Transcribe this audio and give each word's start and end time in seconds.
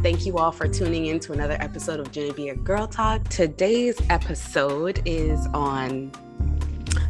Thank 0.00 0.24
you 0.24 0.38
all 0.38 0.52
for 0.52 0.68
tuning 0.68 1.06
in 1.06 1.18
to 1.20 1.32
another 1.32 1.56
episode 1.58 1.98
of 1.98 2.12
Genevieve 2.12 2.62
Girl 2.62 2.86
Talk. 2.86 3.26
Today's 3.30 4.00
episode 4.10 5.02
is 5.04 5.44
on 5.48 6.12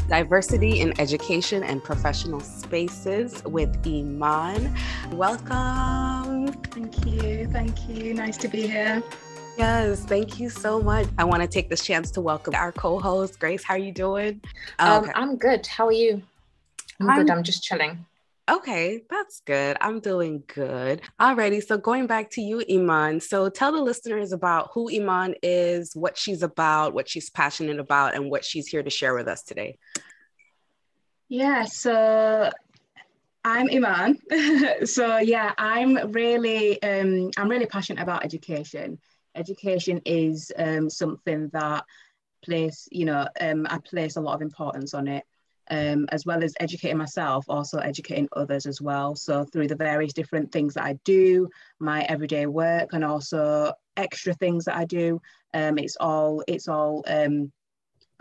diversity 0.09 0.81
in 0.81 0.99
education 0.99 1.63
and 1.63 1.85
professional 1.85 2.41
spaces 2.41 3.45
with 3.45 3.87
Iman. 3.87 4.75
Welcome. 5.13 6.51
Thank 6.63 7.05
you. 7.05 7.47
Thank 7.49 7.89
you. 7.91 8.15
Nice 8.15 8.39
to 8.39 8.49
be 8.49 8.67
here. 8.67 9.03
Yes, 9.59 10.05
thank 10.07 10.41
you 10.41 10.49
so 10.49 10.81
much. 10.81 11.07
I 11.19 11.25
want 11.25 11.43
to 11.43 11.49
take 11.49 11.69
this 11.69 11.85
chance 11.85 12.11
to 12.13 12.23
welcome 12.23 12.55
our 12.55 12.73
co-host, 12.73 13.39
Grace. 13.39 13.63
How 13.63 13.75
are 13.75 13.79
you 13.79 13.93
doing? 13.93 14.41
Um, 14.79 15.05
okay. 15.05 15.13
I'm 15.15 15.37
good. 15.37 15.67
How 15.67 15.87
are 15.89 15.93
you? 15.93 16.23
I'm, 17.01 17.11
I'm 17.11 17.19
good. 17.19 17.31
I'm 17.31 17.43
just 17.43 17.63
chilling. 17.63 18.07
Okay, 18.49 19.03
that's 19.11 19.41
good. 19.41 19.77
I'm 19.79 20.01
doing 20.01 20.43
good. 20.47 21.03
Alrighty, 21.21 21.63
so 21.63 21.77
going 21.77 22.07
back 22.07 22.31
to 22.31 22.41
you, 22.41 22.65
Iman. 22.71 23.21
So 23.21 23.51
tell 23.51 23.73
the 23.73 23.83
listeners 23.83 24.33
about 24.33 24.71
who 24.73 24.91
Iman 24.91 25.35
is, 25.43 25.95
what 25.95 26.17
she's 26.17 26.43
about, 26.43 26.95
what 26.95 27.11
she's 27.11 27.29
passionate 27.29 27.79
about, 27.79 28.15
and 28.15 28.31
what 28.31 28.47
she's 28.47 28.67
here 28.67 28.83
to 28.83 28.89
share 28.89 29.15
with 29.15 29.29
us 29.29 29.43
today. 29.43 29.77
Yeah, 31.29 31.67
so 31.67 32.51
I'm 33.45 33.69
Iman. 33.71 34.19
so 34.87 35.19
yeah, 35.19 35.53
I'm 35.59 36.11
really 36.13 36.83
um, 36.83 37.31
I'm 37.37 37.51
really 37.51 37.67
passionate 37.67 38.03
about 38.03 38.25
education. 38.25 38.99
Education 39.35 40.01
is 40.07 40.51
um, 40.57 40.89
something 40.89 41.51
that 41.53 41.85
place, 42.43 42.89
you 42.91 43.05
know, 43.05 43.29
um, 43.43 43.67
I 43.69 43.79
place 43.79 44.17
a 44.17 44.23
lot 44.23 44.37
of 44.37 44.41
importance 44.41 44.95
on 44.95 45.07
it 45.07 45.25
um, 45.71 46.07
as 46.11 46.25
well 46.25 46.43
as 46.43 46.55
educating 46.61 46.97
myself, 46.97 47.45
also 47.49 47.79
educating 47.79 48.29
others 48.35 48.67
as 48.67 48.81
well. 48.81 49.15
So 49.15 49.45
through 49.45 49.69
the 49.69 49.77
various 49.77 50.13
different 50.13 50.51
things 50.53 50.75
that 50.75 50.85
I 50.85 50.99
do, 51.05 51.49
my 51.79 52.03
everyday 52.05 52.47
work, 52.47 52.91
and 52.93 53.05
also 53.05 53.73
extra 53.97 54.35
things 54.35 54.65
that 54.65 54.77
I 54.77 54.85
do, 54.85 55.21
um, 55.55 55.79
it's 55.79 55.97
all 56.01 56.43
it's 56.49 56.69
all 56.69 57.05
um, 57.07 57.53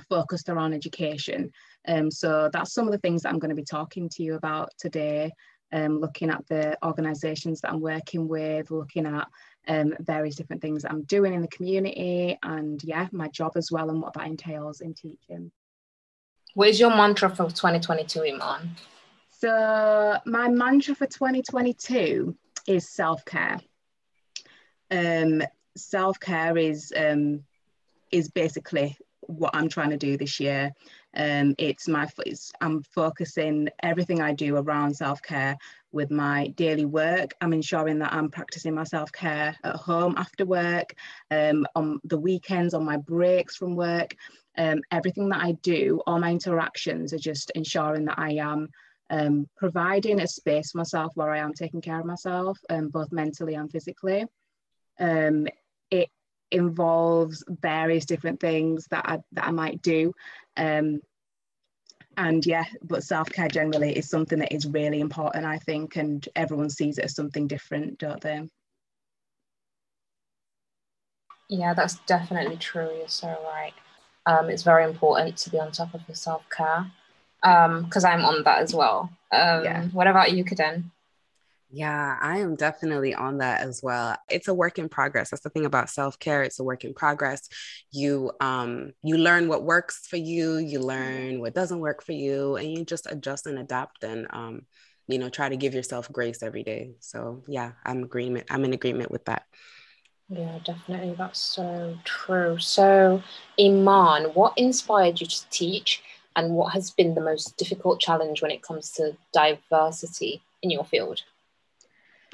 focused 0.10 0.50
around 0.50 0.74
education. 0.74 1.52
Um, 1.88 2.12
so 2.12 2.50
that's 2.52 2.74
some 2.74 2.86
of 2.86 2.92
the 2.92 3.00
things 3.00 3.22
that 3.22 3.30
I'm 3.30 3.40
going 3.40 3.50
to 3.50 3.56
be 3.56 3.64
talking 3.64 4.10
to 4.10 4.24
you 4.24 4.36
about 4.36 4.70
today. 4.78 5.32
Um, 5.74 6.00
looking 6.00 6.30
at 6.30 6.48
the 6.48 6.78
organisations 6.86 7.60
that 7.60 7.72
I'm 7.72 7.82
working 7.82 8.30
with, 8.30 8.72
looking 8.72 9.06
at 9.06 9.28
um, 9.68 9.94
various 10.00 10.38
different 10.38 10.62
things 10.62 10.84
that 10.84 10.92
I'm 10.92 11.04
doing 11.04 11.34
in 11.34 11.42
the 11.42 11.50
community, 11.50 12.38
and 12.42 12.82
yeah, 12.86 13.08
my 13.12 13.28
job 13.28 13.52
as 13.58 13.70
well, 13.70 13.90
and 13.90 14.02
what 14.02 14.14
that 14.14 14.28
entails 14.28 14.80
in 14.80 14.94
teaching. 14.94 15.52
What 16.58 16.70
is 16.70 16.80
your 16.80 16.90
mantra 16.90 17.30
for 17.30 17.44
2022, 17.44 18.24
Iman? 18.34 18.72
So 19.30 20.18
my 20.26 20.48
mantra 20.48 20.96
for 20.96 21.06
2022 21.06 22.36
is 22.66 22.90
self-care. 22.90 23.60
Um, 24.90 25.44
self-care 25.76 26.58
is 26.58 26.92
um, 26.98 27.44
is 28.12 28.30
basically 28.30 28.98
what 29.22 29.56
I'm 29.56 29.70
trying 29.70 29.92
to 29.92 29.98
do 29.98 30.18
this 30.18 30.40
year. 30.40 30.74
Um, 31.18 31.56
it's 31.58 31.88
my 31.88 32.08
it's, 32.26 32.52
I'm 32.62 32.84
focusing 32.84 33.70
everything 33.82 34.22
I 34.22 34.34
do 34.34 34.56
around 34.56 34.96
self-care 34.96 35.58
with 35.92 36.12
my 36.12 36.48
daily 36.50 36.86
work. 36.86 37.34
I'm 37.42 37.54
ensuring 37.54 38.00
that 38.00 38.14
I'm 38.14 38.30
practicing 38.30 38.76
my 38.76 38.84
self-care 38.84 39.56
at 39.64 39.76
home 39.76 40.14
after 40.18 40.46
work, 40.46 40.94
um, 41.32 41.66
on 41.76 42.00
the 42.04 42.20
weekends, 42.20 42.74
on 42.74 42.86
my 42.86 42.98
breaks 42.98 43.56
from 43.56 43.76
work 43.76 44.16
um, 44.58 44.82
everything 44.92 45.30
that 45.30 45.44
I 45.44 45.54
do, 45.54 46.02
all 46.08 46.20
my 46.20 46.32
interactions 46.32 47.14
are 47.14 47.20
just 47.20 47.52
ensuring 47.52 48.06
that 48.06 48.18
I 48.18 48.34
am 48.34 48.70
um, 49.10 49.48
providing 49.56 50.20
a 50.20 50.28
space 50.28 50.72
for 50.72 50.80
myself 50.80 51.12
where 51.16 51.32
I 51.32 51.40
am 51.40 51.54
taking 51.54 51.82
care 51.82 52.00
of 52.00 52.06
myself, 52.06 52.58
um, 52.70 52.90
both 52.90 53.12
mentally 53.12 53.54
and 53.54 53.72
physically. 53.72 54.26
Um, 55.00 55.48
it 55.92 56.10
involves 56.52 57.44
various 57.48 58.06
different 58.06 58.40
things 58.40 58.88
that 58.90 59.06
I, 59.08 59.20
that 59.34 59.46
I 59.46 59.52
might 59.52 59.82
do. 59.82 60.14
Um, 60.58 61.02
and 62.18 62.46
yeah, 62.46 62.66
but 62.84 63.04
self 63.04 63.30
care 63.30 63.48
generally 63.48 63.98
is 63.98 64.10
something 64.10 64.40
that 64.40 64.54
is 64.54 64.66
really 64.68 65.00
important, 65.00 65.46
I 65.46 65.58
think, 65.60 65.96
and 65.96 66.28
everyone 66.36 66.70
sees 66.70 66.98
it 66.98 67.06
as 67.06 67.16
something 67.16 67.48
different, 67.48 68.00
don't 68.00 68.22
they? 68.22 68.48
Yeah, 71.50 71.74
that's 71.74 71.96
definitely 72.00 72.58
true. 72.58 72.92
You're 72.98 73.08
so 73.08 73.28
right 73.28 73.74
um, 74.28 74.50
it's 74.50 74.64
very 74.64 74.84
important 74.84 75.38
to 75.38 75.50
be 75.50 75.58
on 75.58 75.72
top 75.72 75.94
of 75.94 76.02
your 76.08 76.16
self 76.16 76.44
care 76.50 76.92
because 77.42 78.04
um, 78.04 78.12
I'm 78.12 78.26
on 78.26 78.44
that 78.44 78.60
as 78.60 78.76
well. 78.76 79.10
Um, 79.32 79.64
yeah. 79.64 79.86
What 79.94 80.08
about 80.08 80.34
you, 80.34 80.44
Kiden? 80.44 80.84
Yeah, 81.70 82.18
I 82.22 82.38
am 82.40 82.56
definitely 82.56 83.14
on 83.14 83.40
that 83.40 83.62
as 83.62 83.82
well. 83.84 84.16
It's 84.30 84.48
a 84.48 84.54
work 84.54 84.80
in 84.80 84.88
progress. 84.88 85.32
That's 85.32 85.44
the 85.44 85.50
thing 85.50 85.66
about 85.66 85.90
self-care. 85.90 86.44
It's 86.44 86.60
a 86.60 86.64
work 86.64 86.86
in 86.86 86.94
progress. 86.94 87.50
You 87.92 88.32
um 88.40 88.94
you 89.04 89.18
learn 89.18 89.50
what 89.50 89.64
works 89.64 90.08
for 90.08 90.16
you, 90.18 90.58
you 90.58 90.80
learn 90.80 91.42
what 91.42 91.54
doesn't 91.54 91.80
work 91.80 92.04
for 92.04 92.14
you, 92.14 92.56
and 92.56 92.72
you 92.72 92.86
just 92.86 93.06
adjust 93.12 93.48
and 93.48 93.60
adapt 93.60 94.04
and 94.06 94.28
um 94.30 94.62
you 95.08 95.20
know 95.20 95.30
try 95.30 95.50
to 95.50 95.58
give 95.58 95.74
yourself 95.74 96.12
grace 96.12 96.42
every 96.42 96.64
day. 96.64 96.92
So 97.02 97.44
yeah, 97.48 97.74
I'm 97.86 98.04
agreement. 98.04 98.48
I'm 98.50 98.64
in 98.64 98.74
agreement 98.74 99.12
with 99.12 99.26
that. 99.26 99.44
Yeah, 100.30 100.60
definitely. 100.64 101.16
That's 101.18 101.40
so 101.40 101.98
true. 102.04 102.58
So, 102.60 103.24
Iman, 103.60 104.32
what 104.34 104.54
inspired 104.58 105.20
you 105.22 105.28
to 105.28 105.50
teach, 105.50 106.02
and 106.36 106.54
what 106.54 106.74
has 106.74 106.92
been 106.92 107.14
the 107.16 107.22
most 107.22 107.58
difficult 107.58 108.00
challenge 108.00 108.42
when 108.42 108.52
it 108.52 108.62
comes 108.62 108.92
to 108.92 109.18
diversity 109.34 110.42
in 110.62 110.70
your 110.72 110.84
field? 110.86 111.24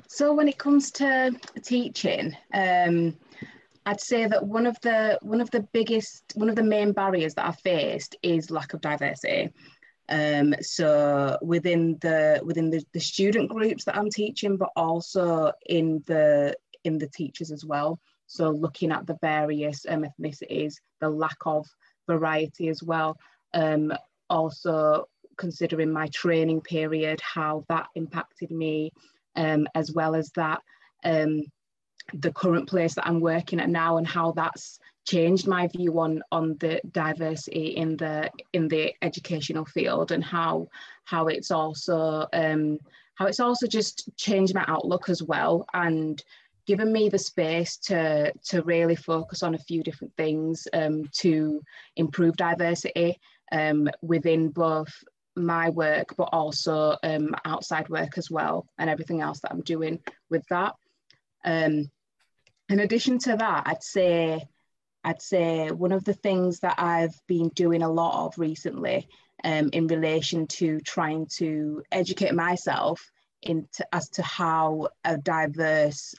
So, 0.08 0.34
when 0.34 0.48
it 0.48 0.58
comes 0.58 0.92
to 0.92 1.32
teaching, 1.64 2.36
um, 2.54 3.18
I'd 3.86 4.02
say 4.02 4.28
that 4.28 4.46
one 4.46 4.66
of 4.66 4.80
the 4.82 5.20
one 5.22 5.42
of 5.42 5.52
the 5.52 5.68
biggest, 5.74 6.34
one 6.36 6.50
of 6.50 6.56
the 6.56 6.64
main 6.64 6.94
barriers 6.94 7.34
that 7.36 7.48
I 7.48 7.52
faced 7.52 8.16
is 8.24 8.52
lack 8.52 8.74
of 8.74 8.82
diversity. 8.82 9.52
Um, 10.10 10.54
so 10.62 11.38
within 11.42 11.98
the 12.02 12.42
within 12.44 12.70
the, 12.70 12.84
the 12.94 13.00
student 13.00 13.50
groups 13.50 13.86
that 13.86 13.98
I'm 13.98 14.10
teaching, 14.10 14.58
but 14.58 14.70
also 14.76 15.52
in 15.66 16.04
the 16.06 16.56
in 16.84 16.98
the 16.98 17.08
teachers 17.08 17.52
as 17.52 17.66
well. 17.66 18.00
So 18.28 18.50
looking 18.50 18.92
at 18.92 19.06
the 19.06 19.18
various 19.22 19.86
um, 19.88 20.06
ethnicities, 20.06 20.76
the 21.00 21.10
lack 21.10 21.38
of 21.46 21.66
variety 22.08 22.70
as 22.70 22.82
well. 22.84 23.18
Um, 23.54 23.94
also 24.30 25.08
considering 25.38 25.92
my 25.92 26.08
training 26.08 26.62
period, 26.62 27.20
how 27.22 27.66
that 27.70 27.88
impacted 27.96 28.52
me, 28.52 28.92
um, 29.36 29.68
as 29.76 29.92
well 29.92 30.16
as 30.16 30.30
that 30.32 30.62
um, 31.04 31.42
the 32.14 32.34
current 32.34 32.68
place 32.68 32.96
that 32.96 33.08
I'm 33.08 33.20
working 33.20 33.60
at 33.60 33.70
now 33.70 33.98
and 33.98 34.08
how 34.08 34.32
that's 34.32 34.80
changed 35.06 35.48
my 35.48 35.68
view 35.68 36.00
on 36.00 36.22
on 36.32 36.56
the 36.60 36.80
diversity 36.92 37.76
in 37.76 37.98
the 37.98 38.30
in 38.54 38.68
the 38.68 38.94
educational 39.02 39.66
field 39.66 40.12
and 40.12 40.24
how 40.24 40.68
how 41.06 41.28
it's 41.28 41.52
also 41.52 42.28
um, 42.34 42.80
how 43.16 43.26
it's 43.26 43.40
also 43.40 43.68
just 43.68 44.10
changed 44.18 44.56
my 44.56 44.64
outlook 44.68 45.10
as 45.10 45.22
well 45.22 45.66
and 45.74 46.24
given 46.66 46.94
me 46.94 47.10
the 47.10 47.18
space 47.18 47.78
to 47.78 48.32
to 48.46 48.62
really 48.64 48.96
focus 48.96 49.44
on 49.44 49.56
a 49.56 49.60
few 49.60 49.84
different 49.84 50.14
things 50.16 50.68
um, 50.74 51.04
to 51.12 51.62
improve 51.98 52.36
diversity 52.38 53.20
um, 53.52 53.90
within 54.02 54.50
both 54.50 55.04
my 55.36 55.70
work 55.70 56.16
but 56.16 56.30
also 56.32 56.96
um, 57.04 57.36
outside 57.46 57.90
work 57.90 58.18
as 58.18 58.30
well 58.30 58.68
and 58.78 58.90
everything 58.90 59.22
else 59.22 59.40
that 59.40 59.52
I'm 59.52 59.62
doing 59.62 60.00
with 60.30 60.46
that. 60.50 60.76
Um, 61.44 61.90
in 62.70 62.80
addition 62.80 63.20
to 63.20 63.36
that, 63.38 63.64
I'd 63.66 63.84
say 63.84 64.48
I'd 65.04 65.22
say 65.22 65.70
one 65.70 65.92
of 65.92 66.06
the 66.06 66.14
things 66.14 66.60
that 66.60 66.76
I've 66.78 67.16
been 67.28 67.50
doing 67.50 67.82
a 67.82 67.92
lot 67.92 68.26
of 68.26 68.38
recently 68.38 69.10
um, 69.44 69.70
in 69.74 69.88
relation 69.88 70.48
to 70.48 70.80
trying 70.80 71.28
to 71.38 71.84
educate 71.92 72.34
myself 72.34 73.12
into 73.42 73.86
as 73.92 74.10
to 74.12 74.24
how 74.24 74.88
a 75.04 75.18
diverse 75.18 76.16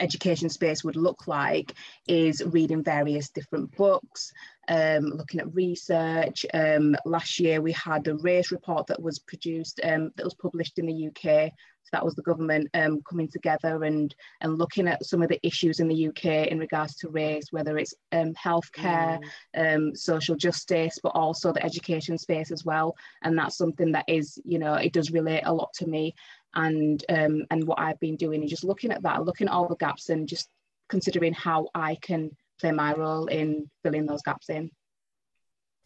education 0.00 0.50
space 0.50 0.84
would 0.84 0.96
look 0.96 1.26
like 1.26 1.72
is 2.06 2.42
reading 2.44 2.82
various 2.82 3.30
different 3.30 3.74
books, 3.76 4.32
um, 4.68 5.04
looking 5.04 5.40
at 5.40 5.54
research. 5.54 6.46
Um, 6.54 6.96
last 7.04 7.38
year 7.40 7.60
we 7.60 7.72
had 7.72 8.06
a 8.08 8.16
race 8.16 8.52
report 8.52 8.86
that 8.86 9.02
was 9.02 9.18
produced, 9.18 9.80
um, 9.84 10.12
that 10.16 10.24
was 10.24 10.34
published 10.34 10.78
in 10.78 10.86
the 10.86 11.08
UK. 11.08 11.52
So 11.84 11.88
that 11.92 12.04
was 12.04 12.14
the 12.14 12.22
government 12.22 12.68
um, 12.74 13.02
coming 13.02 13.28
together 13.28 13.82
and, 13.82 14.14
and 14.40 14.56
looking 14.56 14.86
at 14.86 15.04
some 15.04 15.20
of 15.20 15.28
the 15.28 15.44
issues 15.44 15.80
in 15.80 15.88
the 15.88 16.08
UK 16.08 16.46
in 16.46 16.58
regards 16.58 16.94
to 16.96 17.08
race, 17.08 17.46
whether 17.50 17.76
it's 17.76 17.94
um, 18.12 18.34
healthcare, 18.34 19.20
mm. 19.20 19.74
Um, 19.74 19.94
social 19.96 20.36
justice, 20.36 20.98
but 21.02 21.10
also 21.10 21.52
the 21.52 21.64
education 21.64 22.16
space 22.18 22.52
as 22.52 22.64
well. 22.64 22.94
And 23.22 23.36
that's 23.36 23.56
something 23.56 23.92
that 23.92 24.04
is, 24.06 24.40
you 24.44 24.60
know, 24.60 24.74
it 24.74 24.92
does 24.92 25.10
relate 25.10 25.42
a 25.44 25.52
lot 25.52 25.72
to 25.74 25.86
me 25.86 26.14
and 26.54 27.04
and 27.08 27.66
what 27.66 27.78
I've 27.78 28.00
been 28.00 28.16
doing 28.16 28.42
is 28.42 28.50
just 28.50 28.64
looking 28.64 28.92
at 28.92 29.02
that, 29.02 29.24
looking 29.24 29.48
at 29.48 29.52
all 29.52 29.68
the 29.68 29.76
gaps 29.76 30.10
and 30.10 30.28
just 30.28 30.48
considering 30.88 31.32
how 31.32 31.68
I 31.74 31.96
can 32.00 32.30
play 32.60 32.72
my 32.72 32.94
role 32.94 33.26
in 33.26 33.70
filling 33.82 34.06
those 34.06 34.22
gaps 34.22 34.48
in. 34.50 34.70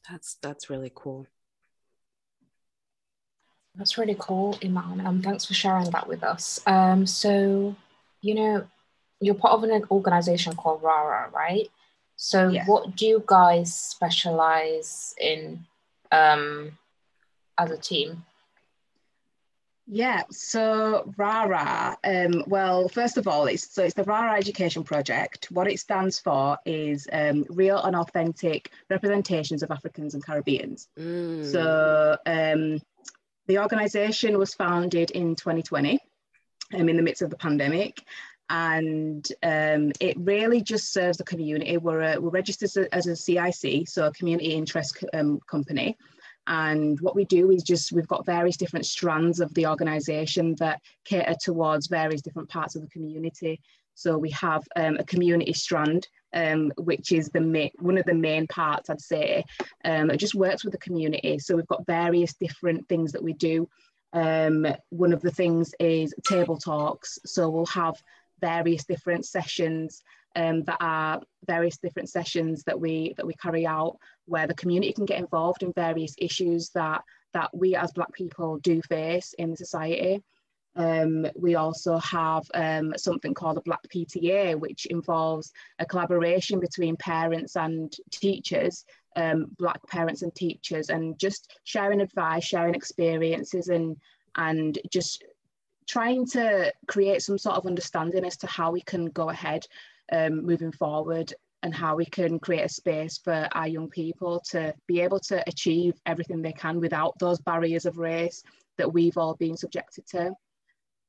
That's 0.09 0.37
that's 0.43 0.71
really 0.71 0.93
cool. 0.95 1.27
That's 3.75 3.99
really 3.99 4.17
cool, 4.19 4.59
Iman. 4.65 5.07
Um, 5.07 5.21
thanks 5.23 5.45
for 5.45 5.53
sharing 5.55 5.91
that 5.91 6.09
with 6.09 6.25
us. 6.25 6.61
Um, 6.67 7.07
so, 7.07 7.77
you 8.23 8.35
know, 8.35 8.67
you're 9.21 9.35
part 9.35 9.53
of 9.53 9.65
an 9.65 9.85
organization 9.91 10.57
called 10.57 10.83
RARA, 10.83 11.31
right? 11.31 11.71
So, 12.17 12.49
Yes. 12.49 12.67
what 12.67 12.97
do 12.97 13.07
you 13.07 13.23
guys 13.27 13.75
specialize 13.75 15.15
in 15.21 15.67
um, 16.11 16.79
as 17.59 17.71
a 17.71 17.77
team? 17.77 18.25
Yeah, 19.89 20.25
so 20.33 21.13
RARA, 21.17 21.97
um, 22.03 22.43
well, 22.49 22.89
first 22.89 23.19
of 23.19 23.29
all, 23.29 23.47
it's 23.47 23.73
so 23.73 23.85
it's 23.85 23.95
the 23.95 24.03
RARA 24.03 24.37
Education 24.37 24.83
Project. 24.83 25.47
What 25.53 25.71
it 25.71 25.79
stands 25.79 26.19
for 26.19 26.59
is 26.67 27.07
um, 27.13 27.45
real 27.49 27.81
and 27.81 27.95
authentic 27.95 28.73
representations 28.91 29.63
of 29.63 29.71
Africans 29.71 30.15
and 30.15 30.27
Caribbeans. 30.27 30.89
Mm. 30.99 31.53
So 31.53 32.17
um, 32.27 32.81
the 33.47 33.61
organisation 33.61 34.37
was 34.39 34.55
founded 34.55 35.13
in 35.13 35.37
2020, 35.37 36.01
um, 36.75 36.89
in 36.89 36.97
the 36.97 37.03
midst 37.03 37.23
of 37.23 37.31
the 37.31 37.37
pandemic, 37.37 38.03
and 38.51 39.27
um, 39.45 39.93
it 40.01 40.17
really 40.19 40.63
just 40.63 40.93
serves 40.93 41.19
the 41.19 41.25
community. 41.25 41.77
We're, 41.77 42.19
we're 42.19 42.31
registered 42.31 42.67
as 42.67 42.77
a, 42.77 42.95
as 42.95 43.07
a 43.07 43.15
CIC, 43.15 43.89
so 43.89 44.07
a 44.07 44.13
community 44.13 44.55
interest 44.55 45.05
um, 45.15 45.39
company. 45.47 45.97
And 46.47 47.01
what 47.01 47.17
we 47.17 47.25
do 47.25 47.51
is 47.51 47.63
just 47.63 47.93
we've 47.93 48.09
got 48.09 48.27
various 48.27 48.57
different 48.57 48.87
strands 48.87 49.41
of 49.41 49.53
the 49.55 49.67
organisation 49.67 50.55
that 50.57 50.81
cater 51.05 51.35
towards 51.41 51.89
various 51.89 52.23
different 52.23 52.49
parts 52.49 52.77
of 52.77 52.83
the 52.83 52.89
community. 52.89 53.61
So 53.95 54.19
we 54.19 54.31
have 54.31 54.63
um, 54.77 54.97
a 54.99 55.05
community 55.05 55.55
strand, 55.55 56.07
um, 56.35 56.71
which 56.77 57.13
is 57.13 57.31
the 57.31 57.41
ma- 57.41 57.69
one 57.79 57.97
of 57.97 58.05
the 58.05 58.15
main 58.15 58.47
parts, 58.47 58.91
I'd 58.91 59.01
say. 59.01 59.45
Um, 59.85 60.11
it 60.11 60.19
just 60.19 60.35
works 60.35 60.65
with 60.65 60.73
the 60.73 60.79
community. 60.79 61.39
So 61.39 61.57
we've 61.57 61.67
got 61.67 61.87
various 61.87 62.35
different 62.35 62.89
things 62.89 63.13
that 63.13 63.23
we 63.23 63.33
do. 63.33 63.69
Um, 64.13 64.67
one 64.91 65.13
of 65.13 65.23
the 65.23 65.31
things 65.31 65.75
is 65.81 66.15
table 66.29 66.59
talks. 66.59 67.19
So 67.25 67.49
we'll 67.49 67.67
have 67.67 67.97
various 68.41 68.85
different 68.85 69.25
sessions 69.27 70.03
um, 70.37 70.63
that 70.65 70.77
are 70.81 71.21
various 71.47 71.79
different 71.79 72.11
sessions 72.11 72.63
that 72.65 72.79
we 72.79 73.15
that 73.17 73.27
we 73.27 73.35
carry 73.35 73.67
out 73.67 73.97
where 74.27 74.47
the 74.47 74.55
community 74.55 74.93
can 74.93 75.07
get 75.07 75.19
involved 75.19 75.63
in 75.63 75.73
various 75.73 76.15
issues 76.19 76.71
that 76.71 77.03
that 77.33 77.51
we 77.55 77.75
as 77.75 77.93
black 77.93 78.13
people 78.13 78.59
do 78.59 78.81
face 78.83 79.35
in 79.39 79.57
society. 79.57 80.23
Um, 80.77 81.27
we 81.35 81.55
also 81.55 81.97
have 81.99 82.45
um, 82.53 82.93
something 82.99 83.33
called 83.33 83.57
a 83.57 83.63
Black 83.63 83.81
PTA, 83.89 84.61
which 84.61 84.85
involves 84.87 85.51
a 85.79 85.87
collaboration 85.87 86.61
between 86.61 86.97
parents 86.97 87.57
and 87.57 87.91
teachers, 88.11 88.85
um, 89.17 89.47
Black 89.59 89.81
parents 89.87 90.21
and 90.21 90.35
teachers, 90.35 90.91
and 90.91 91.19
just 91.19 91.59
sharing 91.65 92.03
advice, 92.03 92.45
sharing 92.45 92.75
experiences, 92.75 93.69
and 93.69 93.97
and 94.37 94.79
just 94.91 95.25
trying 95.87 96.27
to 96.27 96.73
create 96.87 97.23
some 97.23 97.39
sort 97.39 97.57
of 97.57 97.67
understanding 97.67 98.25
as 98.25 98.37
to 98.39 98.47
how 98.47 98.71
we 98.71 98.81
can 98.81 99.07
go 99.07 99.31
ahead 99.31 99.67
um, 100.13 100.45
moving 100.45 100.73
forward 100.73 101.33
and 101.63 101.75
how 101.75 101.97
we 101.97 102.05
can 102.05 102.39
create 102.39 102.65
a 102.65 102.69
space 102.69 103.19
for 103.19 103.49
our 103.53 103.67
young 103.67 103.89
people 103.89 104.41
to 104.41 104.73
be 104.87 105.01
able 105.01 105.19
to 105.19 105.43
achieve 105.49 105.95
everything 106.07 106.43
they 106.43 106.53
can 106.53 106.81
without 106.81 107.19
those 107.19 107.41
barriers 107.41 107.87
of 107.87 107.99
race 107.99 108.43
that 108.79 108.93
we've 108.93 109.17
all 109.17 109.35
been 109.35 109.57
subjected 109.57 110.07
to. 110.07 110.33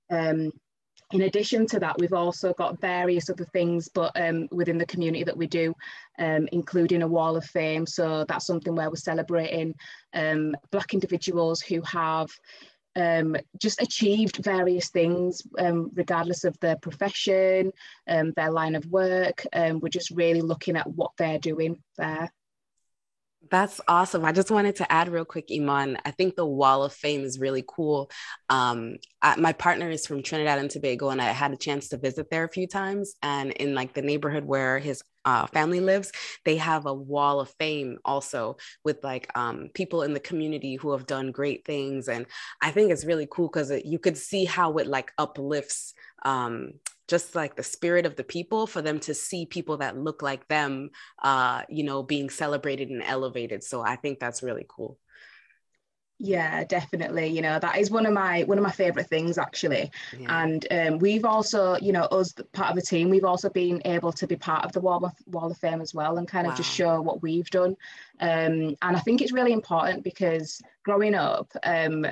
Um, 0.09 0.51
in 1.11 1.21
addition 1.21 1.65
to 1.67 1.79
that, 1.79 1.97
we've 1.99 2.13
also 2.13 2.53
got 2.53 2.81
various 2.81 3.29
other 3.29 3.45
things, 3.45 3.87
but 3.87 4.11
um, 4.19 4.47
within 4.51 4.77
the 4.77 4.85
community 4.85 5.23
that 5.23 5.37
we 5.37 5.47
do, 5.47 5.73
um, 6.19 6.49
including 6.51 7.01
a 7.01 7.07
wall 7.07 7.37
of 7.37 7.45
fame. 7.45 7.85
So 7.85 8.25
that's 8.27 8.45
something 8.45 8.75
where 8.75 8.89
we're 8.89 8.97
celebrating 8.97 9.73
um, 10.13 10.55
Black 10.71 10.93
individuals 10.93 11.61
who 11.61 11.81
have 11.81 12.29
um, 12.97 13.37
just 13.59 13.81
achieved 13.81 14.37
various 14.43 14.89
things, 14.89 15.43
um, 15.59 15.91
regardless 15.93 16.43
of 16.43 16.59
their 16.59 16.75
profession, 16.77 17.71
um, 18.07 18.33
their 18.35 18.51
line 18.51 18.75
of 18.75 18.85
work. 18.87 19.45
Um, 19.53 19.79
we're 19.79 19.89
just 19.89 20.09
really 20.11 20.41
looking 20.41 20.75
at 20.75 20.87
what 20.87 21.11
they're 21.17 21.39
doing 21.39 21.81
there. 21.97 22.31
That's 23.49 23.79
awesome. 23.87 24.25
I 24.25 24.33
just 24.33 24.51
wanted 24.51 24.75
to 24.77 24.91
add 24.91 25.07
real 25.07 25.23
quick, 25.23 25.49
Iman. 25.53 25.97
I 26.03 26.11
think 26.11 26.35
the 26.35 26.45
Wall 26.45 26.83
of 26.83 26.91
Fame 26.91 27.21
is 27.23 27.39
really 27.39 27.63
cool. 27.65 28.11
Um, 28.49 28.97
I, 29.21 29.39
my 29.39 29.53
partner 29.53 29.89
is 29.89 30.05
from 30.05 30.21
Trinidad 30.21 30.59
and 30.59 30.69
Tobago, 30.69 31.09
and 31.09 31.21
I 31.21 31.25
had 31.25 31.53
a 31.53 31.57
chance 31.57 31.87
to 31.89 31.97
visit 31.97 32.29
there 32.29 32.43
a 32.43 32.49
few 32.49 32.67
times. 32.67 33.15
And 33.23 33.51
in 33.51 33.73
like 33.73 33.93
the 33.93 34.01
neighborhood 34.01 34.43
where 34.43 34.79
his 34.79 35.01
uh, 35.23 35.45
family 35.47 35.79
lives, 35.79 36.11
they 36.43 36.57
have 36.57 36.85
a 36.87 36.93
Wall 36.93 37.39
of 37.39 37.49
Fame 37.57 37.99
also 38.03 38.57
with 38.83 39.01
like 39.03 39.29
um, 39.37 39.69
people 39.73 40.01
in 40.01 40.13
the 40.13 40.19
community 40.19 40.75
who 40.75 40.91
have 40.91 41.05
done 41.05 41.31
great 41.31 41.63
things. 41.63 42.09
And 42.09 42.25
I 42.61 42.71
think 42.71 42.91
it's 42.91 43.05
really 43.05 43.27
cool 43.31 43.47
because 43.47 43.71
you 43.85 43.99
could 43.99 44.17
see 44.17 44.43
how 44.43 44.73
it 44.77 44.87
like 44.87 45.13
uplifts 45.17 45.93
um, 46.23 46.71
just 47.07 47.35
like 47.35 47.55
the 47.55 47.63
spirit 47.63 48.05
of 48.05 48.15
the 48.15 48.23
people 48.23 48.67
for 48.67 48.81
them 48.81 48.99
to 48.99 49.13
see 49.13 49.45
people 49.45 49.77
that 49.77 49.97
look 49.97 50.21
like 50.21 50.47
them 50.47 50.89
uh 51.23 51.61
you 51.69 51.83
know 51.83 52.03
being 52.03 52.29
celebrated 52.29 52.89
and 52.89 53.03
elevated. 53.03 53.63
So 53.63 53.81
i 53.81 53.95
think 53.95 54.19
that's 54.19 54.43
really 54.43 54.65
cool. 54.67 54.97
Yeah 56.19 56.63
definitely. 56.63 57.27
You 57.27 57.43
know 57.43 57.59
that 57.59 57.77
is 57.77 57.91
one 57.91 58.07
of 58.07 58.13
my 58.13 58.41
one 58.43 58.57
of 58.57 58.63
my 58.63 58.71
favorite 58.71 59.07
things 59.07 59.37
actually. 59.37 59.91
Yeah. 60.17 60.43
and 60.43 60.65
um, 60.71 60.97
we've 60.97 61.25
also 61.25 61.77
you 61.77 61.91
know 61.93 62.05
us 62.05 62.33
part 62.53 62.71
of 62.71 62.75
the 62.75 62.81
team 62.81 63.09
we've 63.09 63.23
also 63.23 63.49
been 63.49 63.81
able 63.85 64.11
to 64.13 64.25
be 64.25 64.35
part 64.35 64.65
of 64.65 64.71
the 64.71 64.79
wall 64.81 65.05
of, 65.05 65.13
wall 65.27 65.51
of 65.51 65.57
fame 65.57 65.79
as 65.79 65.93
well 65.93 66.17
and 66.17 66.27
kind 66.27 66.47
of 66.47 66.53
Wow. 66.53 66.57
just 66.57 66.73
show 66.73 67.01
what 67.01 67.21
we've 67.21 67.49
done. 67.51 67.75
Um, 68.19 68.75
and 68.81 68.95
i 68.97 68.99
think 68.99 69.21
it's 69.21 69.31
really 69.31 69.53
important 69.53 70.03
because 70.03 70.59
growing 70.83 71.13
up 71.13 71.51
um, 71.63 72.05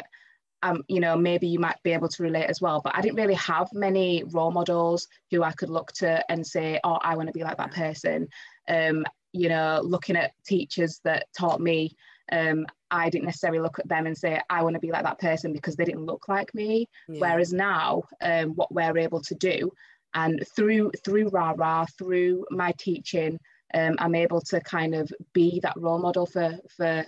um, 0.63 0.83
you 0.87 0.99
know, 0.99 1.15
maybe 1.15 1.47
you 1.47 1.59
might 1.59 1.81
be 1.83 1.91
able 1.91 2.09
to 2.09 2.23
relate 2.23 2.45
as 2.45 2.61
well. 2.61 2.81
But 2.83 2.95
I 2.95 3.01
didn't 3.01 3.17
really 3.17 3.35
have 3.35 3.69
many 3.73 4.23
role 4.31 4.51
models 4.51 5.07
who 5.31 5.43
I 5.43 5.51
could 5.51 5.69
look 5.69 5.91
to 5.93 6.23
and 6.29 6.45
say, 6.45 6.79
oh, 6.83 6.99
I 7.01 7.15
want 7.15 7.27
to 7.27 7.33
be 7.33 7.43
like 7.43 7.57
that 7.57 7.71
person. 7.71 8.27
Um, 8.67 9.05
you 9.31 9.49
know, 9.49 9.81
looking 9.83 10.15
at 10.15 10.31
teachers 10.45 11.01
that 11.03 11.27
taught 11.37 11.59
me, 11.61 11.95
um, 12.31 12.65
I 12.89 13.09
didn't 13.09 13.25
necessarily 13.25 13.59
look 13.59 13.79
at 13.79 13.87
them 13.87 14.07
and 14.07 14.17
say, 14.17 14.39
I 14.49 14.63
want 14.63 14.75
to 14.75 14.79
be 14.79 14.91
like 14.91 15.03
that 15.03 15.19
person 15.19 15.53
because 15.53 15.75
they 15.75 15.85
didn't 15.85 16.05
look 16.05 16.27
like 16.27 16.53
me. 16.55 16.87
Yeah. 17.07 17.19
Whereas 17.19 17.53
now, 17.53 18.03
um, 18.21 18.51
what 18.51 18.73
we're 18.73 18.97
able 18.97 19.21
to 19.21 19.35
do, 19.35 19.71
and 20.13 20.41
through 20.55 20.91
through 21.03 21.29
RARA, 21.29 21.87
through 21.97 22.45
my 22.49 22.71
teaching, 22.77 23.37
um, 23.73 23.95
I'm 23.99 24.15
able 24.15 24.41
to 24.41 24.61
kind 24.61 24.95
of 24.95 25.11
be 25.33 25.59
that 25.61 25.75
role 25.77 25.99
model 25.99 26.25
for 26.25 26.57
for 26.75 27.05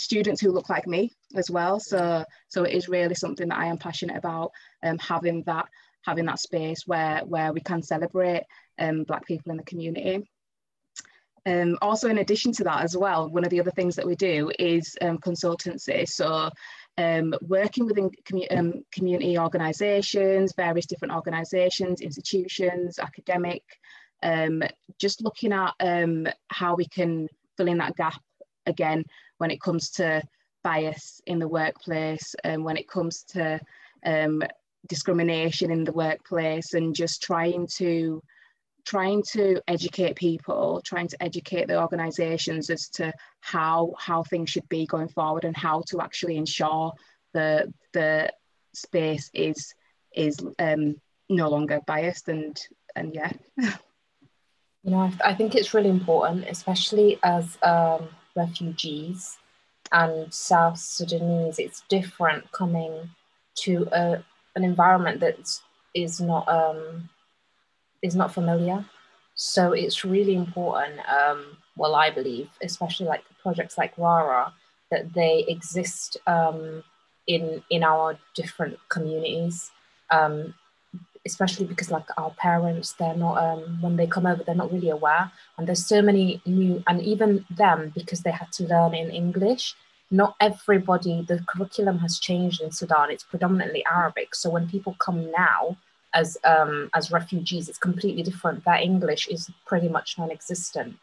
students 0.00 0.40
who 0.40 0.52
look 0.52 0.68
like 0.68 0.86
me 0.86 1.12
as 1.34 1.50
well. 1.50 1.80
So 1.80 2.24
so 2.48 2.64
it 2.64 2.74
is 2.74 2.88
really 2.88 3.14
something 3.14 3.48
that 3.48 3.58
I 3.58 3.66
am 3.66 3.78
passionate 3.78 4.16
about, 4.16 4.52
um, 4.82 4.98
having 4.98 5.42
that 5.44 5.66
having 6.02 6.26
that 6.26 6.40
space 6.40 6.86
where 6.86 7.20
where 7.26 7.52
we 7.52 7.60
can 7.60 7.82
celebrate 7.82 8.44
um, 8.78 9.04
Black 9.04 9.26
people 9.26 9.50
in 9.52 9.58
the 9.58 9.64
community. 9.64 10.28
Um, 11.46 11.78
also, 11.80 12.08
in 12.08 12.18
addition 12.18 12.52
to 12.52 12.64
that 12.64 12.82
as 12.82 12.96
well, 12.96 13.28
one 13.28 13.44
of 13.44 13.50
the 13.50 13.60
other 13.60 13.70
things 13.70 13.96
that 13.96 14.06
we 14.06 14.14
do 14.14 14.50
is 14.58 14.96
um, 15.00 15.18
consultancy. 15.18 16.06
So 16.06 16.50
um, 16.98 17.34
working 17.40 17.86
within 17.86 18.10
commu- 18.24 18.58
um, 18.58 18.84
community 18.92 19.38
organisations, 19.38 20.52
various 20.54 20.86
different 20.86 21.14
organisations, 21.14 22.02
institutions, 22.02 22.98
academic, 22.98 23.62
um, 24.22 24.62
just 24.98 25.22
looking 25.22 25.52
at 25.52 25.72
um, 25.80 26.26
how 26.48 26.74
we 26.74 26.86
can 26.86 27.26
fill 27.56 27.68
in 27.68 27.78
that 27.78 27.96
gap 27.96 28.20
again 28.66 29.04
when 29.40 29.50
it 29.50 29.60
comes 29.60 29.88
to 29.90 30.22
bias 30.62 31.22
in 31.26 31.38
the 31.38 31.48
workplace 31.48 32.34
and 32.44 32.62
when 32.62 32.76
it 32.76 32.86
comes 32.86 33.22
to 33.22 33.58
um, 34.04 34.42
discrimination 34.86 35.70
in 35.70 35.82
the 35.82 35.92
workplace 35.92 36.74
and 36.74 36.94
just 36.94 37.22
trying 37.22 37.66
to 37.66 38.22
trying 38.84 39.22
to 39.22 39.60
educate 39.66 40.16
people 40.16 40.82
trying 40.84 41.08
to 41.08 41.22
educate 41.22 41.68
the 41.68 41.80
organizations 41.80 42.68
as 42.68 42.88
to 42.88 43.12
how 43.40 43.92
how 43.98 44.22
things 44.22 44.50
should 44.50 44.68
be 44.68 44.86
going 44.86 45.08
forward 45.08 45.44
and 45.44 45.56
how 45.56 45.82
to 45.86 46.00
actually 46.00 46.36
ensure 46.36 46.92
the 47.32 47.72
the 47.94 48.30
space 48.74 49.30
is 49.32 49.74
is 50.14 50.38
um, 50.58 50.96
no 51.30 51.48
longer 51.48 51.80
biased 51.86 52.28
and 52.28 52.60
and 52.94 53.14
yeah. 53.14 53.32
You 54.82 54.92
know, 54.92 55.00
I, 55.00 55.12
I 55.22 55.34
think 55.34 55.54
it's 55.54 55.74
really 55.74 55.90
important, 55.90 56.46
especially 56.48 57.18
as 57.22 57.58
um, 57.62 58.08
refugees 58.42 59.38
and 59.92 60.32
South 60.32 60.78
Sudanese. 60.78 61.58
It's 61.58 61.82
different 61.88 62.50
coming 62.52 62.92
to 63.62 63.72
a, 63.92 64.04
an 64.56 64.64
environment 64.64 65.20
that 65.20 65.36
is 65.94 66.20
not 66.20 66.48
um, 66.48 67.08
is 68.02 68.16
not 68.16 68.32
familiar. 68.32 68.84
So 69.34 69.72
it's 69.72 70.04
really 70.04 70.34
important. 70.34 71.00
Um, 71.08 71.40
well, 71.76 71.94
I 71.94 72.10
believe, 72.10 72.48
especially 72.62 73.06
like 73.06 73.24
projects 73.42 73.78
like 73.78 73.96
RARA, 73.96 74.52
that 74.90 75.12
they 75.14 75.44
exist 75.48 76.16
um, 76.26 76.84
in 77.26 77.62
in 77.70 77.82
our 77.82 78.18
different 78.34 78.78
communities. 78.88 79.70
Um, 80.10 80.54
especially 81.26 81.66
because 81.66 81.90
like 81.90 82.06
our 82.16 82.30
parents 82.32 82.92
they're 82.92 83.16
not 83.16 83.36
um, 83.42 83.78
when 83.80 83.96
they 83.96 84.06
come 84.06 84.26
over 84.26 84.42
they're 84.42 84.54
not 84.54 84.72
really 84.72 84.90
aware 84.90 85.30
and 85.56 85.66
there's 85.66 85.84
so 85.84 86.00
many 86.00 86.40
new 86.46 86.82
and 86.86 87.02
even 87.02 87.44
them 87.50 87.92
because 87.94 88.22
they 88.22 88.30
had 88.30 88.50
to 88.52 88.64
learn 88.64 88.94
in 88.94 89.10
english 89.10 89.74
not 90.10 90.34
everybody 90.40 91.22
the 91.28 91.38
curriculum 91.46 91.98
has 91.98 92.18
changed 92.18 92.60
in 92.62 92.70
sudan 92.70 93.10
it's 93.10 93.24
predominantly 93.24 93.84
arabic 93.86 94.34
so 94.34 94.48
when 94.48 94.68
people 94.68 94.96
come 94.98 95.30
now 95.30 95.76
as 96.14 96.36
um, 96.44 96.90
as 96.94 97.10
refugees. 97.10 97.68
It's 97.68 97.78
completely 97.78 98.22
different. 98.22 98.64
Their 98.64 98.74
English 98.74 99.28
is 99.28 99.50
pretty 99.66 99.88
much 99.88 100.18
non-existent, 100.18 100.96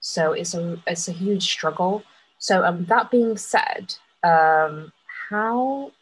so 0.00 0.32
it's 0.32 0.54
a 0.54 0.78
it's 0.86 1.08
a 1.08 1.12
huge 1.12 1.44
struggle. 1.44 2.02
So 2.38 2.64
um, 2.64 2.84
that 2.86 3.10
being 3.10 3.36
said, 3.36 3.94
um, 4.22 4.92
how 5.30 5.92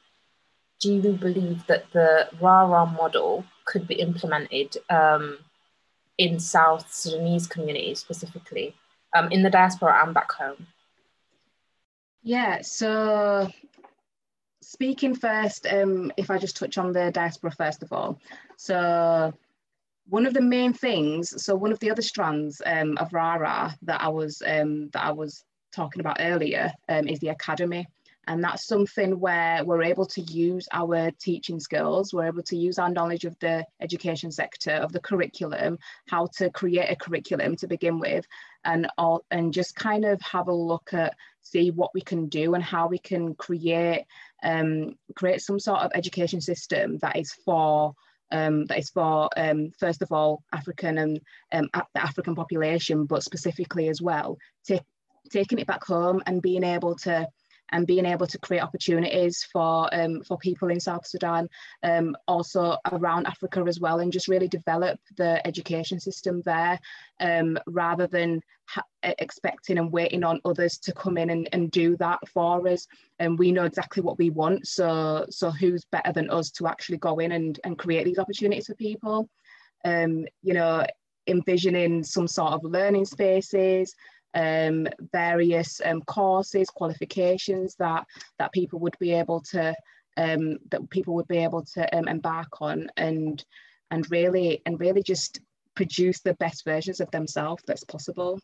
do 0.80 0.94
you 0.94 1.12
believe 1.12 1.66
that 1.66 1.90
the 1.92 2.28
RARA 2.40 2.87
model 2.87 3.44
could 3.66 3.87
be 3.87 3.94
implemented 3.94 4.76
um, 4.88 5.38
in 6.18 6.40
South 6.40 6.92
Sudanese 6.92 7.46
communities 7.46 8.00
specifically, 8.00 8.75
um, 9.14 9.30
in 9.30 9.42
the 9.42 9.50
diaspora 9.50 10.02
and 10.04 10.14
back 10.14 10.32
home? 10.32 10.66
Yeah, 12.22 12.62
so 12.62 13.49
speaking 14.62 15.14
first, 15.14 15.66
um, 15.66 16.12
if 16.16 16.30
I 16.30 16.38
just 16.38 16.56
touch 16.56 16.78
on 16.78 16.92
the 16.92 17.10
diaspora 17.10 17.52
first 17.52 17.82
of 17.82 17.92
all. 17.92 18.18
So 18.56 19.32
one 20.08 20.26
of 20.26 20.34
the 20.34 20.40
main 20.40 20.72
things, 20.72 21.42
so 21.42 21.54
one 21.54 21.72
of 21.72 21.78
the 21.78 21.90
other 21.90 22.02
strands 22.02 22.60
um, 22.66 22.96
of 22.99 23.12
RARA 23.12 23.76
that 23.82 24.00
I 24.00 24.08
was 24.08 24.42
um, 24.46 24.88
that 24.90 25.04
I 25.04 25.12
was 25.12 25.44
talking 25.72 26.00
about 26.00 26.18
earlier 26.20 26.72
um, 26.88 27.06
is 27.06 27.20
the 27.20 27.28
academy. 27.28 27.87
And 28.30 28.44
that's 28.44 28.64
something 28.64 29.18
where 29.18 29.64
we're 29.64 29.82
able 29.82 30.06
to 30.06 30.20
use 30.20 30.68
our 30.70 31.10
teaching 31.18 31.58
skills, 31.58 32.14
we're 32.14 32.28
able 32.28 32.44
to 32.44 32.56
use 32.56 32.78
our 32.78 32.88
knowledge 32.88 33.25
of 33.25 33.37
the 33.40 33.66
education 33.80 34.30
sector, 34.30 34.70
of 34.70 34.92
the 34.92 35.00
curriculum, 35.00 35.80
how 36.06 36.28
to 36.37 36.49
create 36.49 36.88
a 36.88 36.94
curriculum 36.94 37.56
to 37.56 37.66
begin 37.66 37.99
with, 37.99 38.25
and 38.64 38.87
all, 38.96 39.25
and 39.32 39.52
just 39.52 39.75
kind 39.75 40.04
of 40.04 40.22
have 40.22 40.46
a 40.46 40.54
look 40.54 40.94
at 40.94 41.16
see 41.42 41.72
what 41.72 41.92
we 41.92 42.00
can 42.00 42.28
do 42.28 42.54
and 42.54 42.62
how 42.62 42.87
we 42.87 42.99
can 42.99 43.34
create 43.34 44.04
um, 44.44 44.94
create 45.16 45.40
some 45.40 45.58
sort 45.58 45.80
of 45.80 45.90
education 45.92 46.40
system 46.40 46.99
that 46.99 47.18
is 47.18 47.32
for 47.44 47.96
um, 48.30 48.64
that 48.66 48.78
is 48.78 48.90
for 48.90 49.28
um, 49.37 49.72
first 49.76 50.02
of 50.02 50.12
all 50.12 50.44
African 50.52 50.99
and 50.99 51.20
um, 51.50 51.68
the 51.72 52.00
African 52.00 52.37
population, 52.37 53.06
but 53.06 53.25
specifically 53.25 53.88
as 53.88 54.00
well, 54.00 54.38
take, 54.64 54.82
taking 55.32 55.58
it 55.58 55.66
back 55.66 55.82
home 55.82 56.22
and 56.26 56.40
being 56.40 56.62
able 56.62 56.94
to 56.94 57.26
and 57.72 57.86
being 57.86 58.06
able 58.06 58.26
to 58.26 58.38
create 58.38 58.62
opportunities 58.62 59.42
for 59.52 59.88
um, 59.94 60.22
for 60.22 60.38
people 60.38 60.70
in 60.70 60.80
South 60.80 61.06
Sudan, 61.06 61.48
um, 61.82 62.16
also 62.26 62.76
around 62.90 63.26
Africa 63.26 63.64
as 63.66 63.80
well, 63.80 64.00
and 64.00 64.12
just 64.12 64.28
really 64.28 64.48
develop 64.48 64.98
the 65.16 65.46
education 65.46 66.00
system 66.00 66.42
there, 66.44 66.78
um, 67.20 67.58
rather 67.66 68.06
than 68.06 68.40
ha- 68.66 68.82
expecting 69.02 69.78
and 69.78 69.92
waiting 69.92 70.24
on 70.24 70.40
others 70.44 70.78
to 70.78 70.92
come 70.92 71.18
in 71.18 71.30
and, 71.30 71.48
and 71.52 71.70
do 71.70 71.96
that 71.96 72.18
for 72.28 72.66
us. 72.68 72.86
And 73.18 73.38
we 73.38 73.52
know 73.52 73.64
exactly 73.64 74.02
what 74.02 74.18
we 74.18 74.30
want, 74.30 74.66
so 74.66 75.26
so 75.30 75.50
who's 75.50 75.84
better 75.84 76.12
than 76.12 76.30
us 76.30 76.50
to 76.52 76.66
actually 76.66 76.98
go 76.98 77.18
in 77.18 77.32
and, 77.32 77.58
and 77.64 77.78
create 77.78 78.04
these 78.04 78.18
opportunities 78.18 78.66
for 78.66 78.74
people? 78.74 79.28
Um, 79.84 80.26
you 80.42 80.52
know, 80.52 80.84
envisioning 81.26 82.02
some 82.02 82.28
sort 82.28 82.52
of 82.52 82.64
learning 82.64 83.06
spaces, 83.06 83.94
um, 84.34 84.87
various 85.12 85.80
um, 85.84 86.02
courses, 86.02 86.70
qualifications 86.70 87.75
that 87.76 88.06
that 88.38 88.52
people 88.52 88.78
would 88.80 88.96
be 88.99 89.12
able 89.12 89.40
to 89.40 89.75
um, 90.16 90.58
that 90.70 90.88
people 90.90 91.14
would 91.14 91.28
be 91.28 91.38
able 91.38 91.64
to 91.64 91.96
um, 91.96 92.08
embark 92.08 92.60
on 92.60 92.88
and 92.96 93.44
and 93.90 94.10
really 94.10 94.62
and 94.66 94.78
really 94.80 95.02
just 95.02 95.40
produce 95.75 96.20
the 96.20 96.34
best 96.34 96.64
versions 96.64 97.00
of 97.00 97.10
themselves 97.10 97.62
that's 97.66 97.84
possible. 97.84 98.38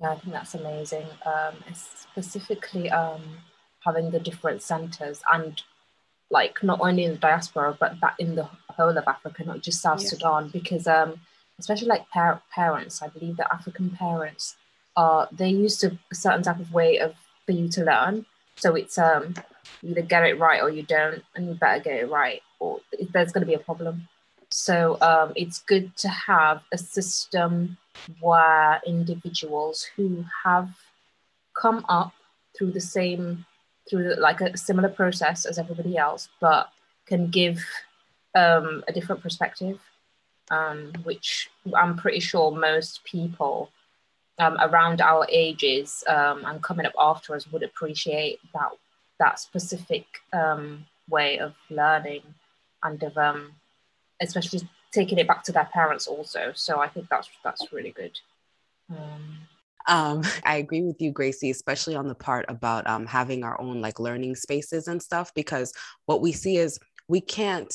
Yeah, 0.00 0.12
I 0.12 0.14
think 0.16 0.32
that's 0.32 0.54
amazing. 0.54 1.06
Um, 1.26 1.54
specifically, 1.74 2.90
um, 2.90 3.22
having 3.80 4.10
the 4.10 4.20
different 4.20 4.62
centres 4.62 5.22
and 5.32 5.62
like 6.30 6.62
not 6.62 6.80
only 6.80 7.04
in 7.04 7.12
the 7.12 7.18
diaspora 7.18 7.76
but 7.78 7.98
that 8.00 8.14
in 8.18 8.34
the 8.34 8.48
whole 8.68 8.96
of 8.96 9.04
Africa, 9.06 9.44
not 9.44 9.62
just 9.62 9.80
South 9.80 10.02
yeah. 10.02 10.08
Sudan, 10.08 10.48
because 10.48 10.86
um, 10.86 11.20
especially 11.58 11.88
like 11.88 12.08
par- 12.10 12.42
parents, 12.54 13.02
I 13.02 13.08
believe 13.08 13.36
that 13.36 13.52
African 13.52 13.90
parents 13.90 14.56
are 14.96 15.28
they 15.30 15.48
used 15.48 15.80
to 15.80 15.98
a 16.10 16.14
certain 16.14 16.42
type 16.42 16.60
of 16.60 16.72
way 16.72 16.98
of 16.98 17.14
for 17.46 17.52
you 17.52 17.68
to 17.68 17.84
learn. 17.84 18.26
So 18.56 18.74
it's 18.74 18.98
um 18.98 19.34
either 19.82 20.02
get 20.02 20.24
it 20.24 20.38
right 20.38 20.62
or 20.62 20.70
you 20.70 20.82
don't, 20.82 21.22
and 21.34 21.46
you 21.46 21.54
better 21.54 21.82
get 21.82 22.00
it 22.00 22.10
right, 22.10 22.42
or 22.58 22.80
there's 23.12 23.32
going 23.32 23.42
to 23.42 23.46
be 23.46 23.54
a 23.54 23.58
problem. 23.58 24.08
So 24.50 24.98
um, 25.02 25.32
it's 25.36 25.60
good 25.60 25.94
to 25.98 26.08
have 26.08 26.62
a 26.72 26.78
system 26.78 27.76
where 28.20 28.80
individuals 28.86 29.86
who 29.94 30.24
have 30.44 30.70
come 31.54 31.84
up 31.88 32.12
through 32.56 32.72
the 32.72 32.80
same 32.80 33.44
through 33.88 34.14
like 34.18 34.40
a 34.40 34.56
similar 34.56 34.88
process 34.88 35.46
as 35.46 35.58
everybody 35.58 35.96
else, 35.96 36.28
but 36.40 36.70
can 37.06 37.28
give 37.28 37.64
um, 38.34 38.84
a 38.86 38.92
different 38.92 39.22
perspective 39.22 39.78
um, 40.50 40.92
which 41.04 41.50
I'm 41.74 41.96
pretty 41.96 42.20
sure 42.20 42.50
most 42.50 43.04
people 43.04 43.70
um, 44.38 44.56
around 44.60 45.00
our 45.00 45.26
ages 45.30 46.04
um, 46.08 46.44
and 46.44 46.62
coming 46.62 46.86
up 46.86 46.94
after 46.98 47.34
us 47.34 47.50
would 47.50 47.62
appreciate 47.62 48.40
that 48.54 48.70
that 49.18 49.40
specific 49.40 50.06
um, 50.32 50.86
way 51.10 51.38
of 51.38 51.54
learning 51.70 52.22
and 52.84 53.02
of 53.02 53.18
um, 53.18 53.52
especially 54.20 54.60
taking 54.92 55.18
it 55.18 55.26
back 55.26 55.42
to 55.44 55.52
their 55.52 55.68
parents 55.72 56.06
also. 56.06 56.52
So 56.54 56.80
I 56.80 56.88
think 56.88 57.08
that's 57.08 57.28
that's 57.42 57.72
really 57.72 57.90
good. 57.90 58.18
Um, 58.90 59.38
um, 59.86 60.22
I 60.44 60.56
agree 60.56 60.82
with 60.82 61.00
you, 61.00 61.10
Gracie, 61.10 61.50
especially 61.50 61.96
on 61.96 62.06
the 62.08 62.14
part 62.14 62.46
about 62.48 62.86
um, 62.86 63.06
having 63.06 63.42
our 63.42 63.60
own 63.60 63.80
like 63.80 63.98
learning 63.98 64.36
spaces 64.36 64.88
and 64.88 65.02
stuff, 65.02 65.32
because 65.34 65.72
what 66.06 66.20
we 66.20 66.32
see 66.32 66.56
is 66.56 66.78
we 67.08 67.20
can't 67.20 67.74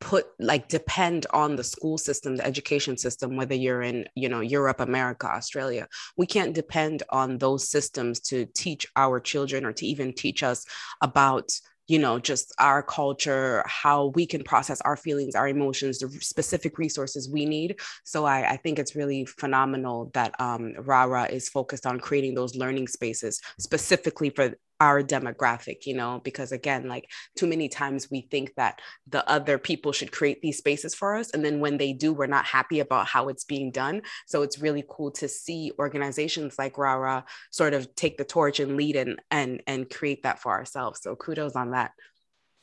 put 0.00 0.26
like 0.38 0.68
depend 0.68 1.26
on 1.30 1.56
the 1.56 1.64
school 1.64 1.98
system 1.98 2.36
the 2.36 2.46
education 2.46 2.96
system 2.96 3.36
whether 3.36 3.54
you're 3.54 3.82
in 3.82 4.06
you 4.14 4.28
know 4.28 4.40
europe 4.40 4.80
america 4.80 5.26
australia. 5.26 5.88
We 6.16 6.26
can't 6.26 6.54
depend 6.54 7.02
on 7.10 7.38
those 7.38 7.68
systems 7.68 8.20
to 8.20 8.46
teach 8.46 8.86
our 8.96 9.20
children 9.20 9.64
or 9.64 9.72
to 9.72 9.86
even 9.86 10.12
teach 10.12 10.42
us 10.42 10.64
about 11.00 11.52
you 11.88 11.98
know 11.98 12.18
just 12.18 12.54
our 12.58 12.82
culture 12.82 13.64
how 13.66 14.06
we 14.14 14.24
can 14.26 14.42
process 14.44 14.80
our 14.82 14.96
feelings 14.96 15.34
our 15.34 15.48
emotions 15.48 15.98
the 15.98 16.08
specific 16.20 16.78
resources 16.78 17.28
we 17.30 17.44
need. 17.44 17.80
So 18.04 18.24
i, 18.24 18.52
I 18.52 18.56
think 18.56 18.78
it's 18.78 18.96
really 18.96 19.24
phenomenal 19.24 20.10
that 20.14 20.38
um, 20.40 20.74
rara 20.78 21.24
is 21.24 21.48
focused 21.48 21.86
on 21.86 22.00
creating 22.00 22.34
those 22.34 22.56
learning 22.56 22.88
spaces 22.88 23.40
specifically 23.58 24.30
for 24.30 24.54
our 24.82 25.00
demographic, 25.00 25.86
you 25.86 25.94
know, 25.94 26.20
because 26.24 26.50
again, 26.50 26.88
like 26.88 27.08
too 27.38 27.46
many 27.46 27.68
times 27.68 28.10
we 28.10 28.22
think 28.32 28.52
that 28.56 28.80
the 29.06 29.26
other 29.30 29.56
people 29.56 29.92
should 29.92 30.10
create 30.10 30.42
these 30.42 30.58
spaces 30.58 30.92
for 30.92 31.14
us. 31.14 31.30
And 31.30 31.44
then 31.44 31.60
when 31.60 31.76
they 31.78 31.92
do, 31.92 32.12
we're 32.12 32.26
not 32.26 32.44
happy 32.44 32.80
about 32.80 33.06
how 33.06 33.28
it's 33.28 33.44
being 33.44 33.70
done. 33.70 34.02
So 34.26 34.42
it's 34.42 34.58
really 34.58 34.84
cool 34.88 35.12
to 35.12 35.28
see 35.28 35.70
organizations 35.78 36.58
like 36.58 36.78
Rara 36.78 37.24
sort 37.52 37.74
of 37.74 37.94
take 37.94 38.18
the 38.18 38.24
torch 38.24 38.58
and 38.58 38.76
lead 38.76 38.96
and 38.96 39.22
and 39.30 39.62
and 39.68 39.88
create 39.88 40.24
that 40.24 40.40
for 40.40 40.50
ourselves. 40.50 41.00
So 41.00 41.14
kudos 41.14 41.54
on 41.54 41.70
that. 41.70 41.92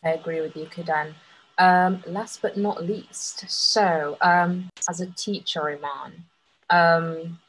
I 0.04 0.10
agree 0.10 0.42
with 0.42 0.58
you, 0.58 0.66
Kiden. 0.66 1.14
Um, 1.58 2.04
last 2.06 2.42
but 2.42 2.58
not 2.58 2.84
least, 2.84 3.50
so 3.50 4.18
um, 4.22 4.70
as 4.90 5.00
a 5.00 5.08
teacher, 5.08 5.70
Iman, 5.70 6.12
um, 6.70 7.40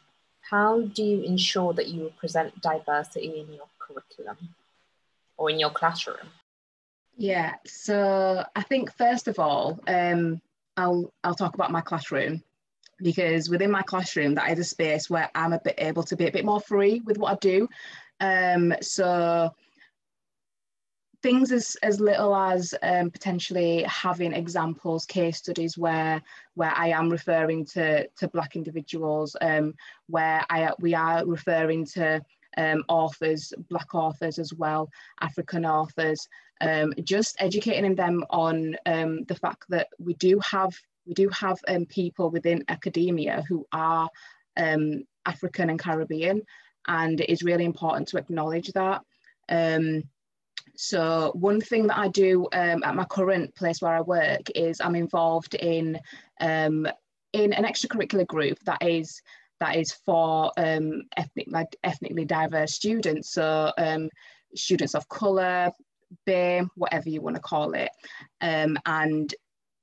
how 0.43 0.81
do 0.81 1.03
you 1.03 1.23
ensure 1.23 1.73
that 1.75 1.89
you 1.89 2.13
present 2.19 2.61
diversity 2.61 3.41
in 3.41 3.53
your 3.53 3.69
curriculum? 3.79 4.55
Or 5.41 5.51
in 5.51 5.59
your 5.59 5.71
classroom? 5.71 6.29
Yeah, 7.17 7.55
so 7.67 8.45
I 8.55 8.63
think 8.63 8.93
first 8.97 9.27
of 9.27 9.39
all, 9.39 9.81
um, 9.89 10.41
I'll 10.77 11.13
I'll 11.25 11.35
talk 11.35 11.55
about 11.55 11.73
my 11.73 11.81
classroom 11.81 12.43
because 12.99 13.49
within 13.49 13.71
my 13.71 13.83
classroom 13.83 14.35
that 14.35 14.51
is 14.53 14.59
a 14.59 14.65
space 14.65 15.09
where 15.09 15.31
I'm 15.35 15.55
a 15.55 15.61
bit 15.65 15.77
able 15.79 16.03
to 16.05 16.17
be 16.17 16.27
a 16.27 16.33
bit 16.33 16.45
more 16.45 16.61
free 16.61 17.01
with 17.01 17.19
what 17.19 17.33
I 17.33 17.37
do. 17.41 17.69
Um, 18.21 18.75
so 18.83 19.51
things 21.23 21.53
as, 21.53 21.77
as 21.83 22.01
little 22.01 22.35
as 22.37 22.75
um, 22.83 23.11
potentially 23.11 23.83
having 23.85 24.35
examples, 24.35 25.07
case 25.07 25.39
studies 25.39 25.79
where 25.79 26.23
where 26.55 26.73
I 26.77 26.89
am 26.89 27.09
referring 27.09 27.65
to 27.67 28.07
to 28.07 28.29
black 28.29 28.57
individuals, 28.57 29.37
um, 29.41 29.75
where 30.07 30.45
I 30.51 30.71
we 30.79 30.95
are 30.95 31.25
referring 31.27 31.87
to 31.95 32.21
um, 32.57 32.85
authors, 32.89 33.53
Black 33.69 33.95
authors 33.95 34.39
as 34.39 34.53
well, 34.53 34.89
African 35.21 35.65
authors, 35.65 36.29
um, 36.61 36.93
just 37.05 37.37
educating 37.39 37.95
them 37.95 38.25
on 38.31 38.77
um, 38.87 39.25
the 39.25 39.35
fact 39.35 39.65
that 39.69 39.89
we 39.99 40.15
do 40.15 40.41
have 40.41 40.75
we 41.07 41.15
do 41.15 41.29
have 41.31 41.59
um, 41.67 41.87
people 41.87 42.31
within 42.31 42.63
academia 42.69 43.43
who 43.49 43.67
are 43.73 44.09
um, 44.57 45.03
African 45.27 45.71
and 45.71 45.79
Caribbean, 45.79 46.43
and 46.87 47.21
it 47.21 47.31
is 47.31 47.43
really 47.43 47.65
important 47.65 48.09
to 48.09 48.19
acknowledge 48.19 48.69
that. 48.73 49.03
Um, 49.49 50.05
so 50.77 51.33
one 51.35 51.61
thing 51.61 51.87
that 51.89 51.99
I 51.99 52.09
do 52.09 52.47
um, 52.53 52.83
at 52.85 52.95
my 52.95 53.05
current 53.05 53.55
place 53.55 53.83
where 53.83 53.95
I 53.95 54.01
work 54.03 54.51
is 54.55 54.81
I'm 54.81 54.95
involved 54.95 55.55
in 55.55 55.99
um, 56.41 56.87
in 57.33 57.53
an 57.53 57.65
extracurricular 57.65 58.27
group 58.27 58.59
that 58.65 58.83
is 58.83 59.23
that 59.61 59.77
is 59.77 59.93
for 59.93 60.51
um, 60.57 61.03
ethnic, 61.17 61.47
like, 61.49 61.77
ethnically 61.85 62.25
diverse 62.25 62.75
students. 62.75 63.33
So 63.33 63.73
um, 63.79 64.09
students 64.55 64.95
of 64.95 65.09
colour, 65.09 65.71
BAME, 66.27 66.69
whatever 66.75 67.09
you 67.09 67.21
want 67.21 67.37
to 67.37 67.43
call 67.43 67.75
it. 67.75 67.91
Um, 68.41 68.79
and 68.87 69.33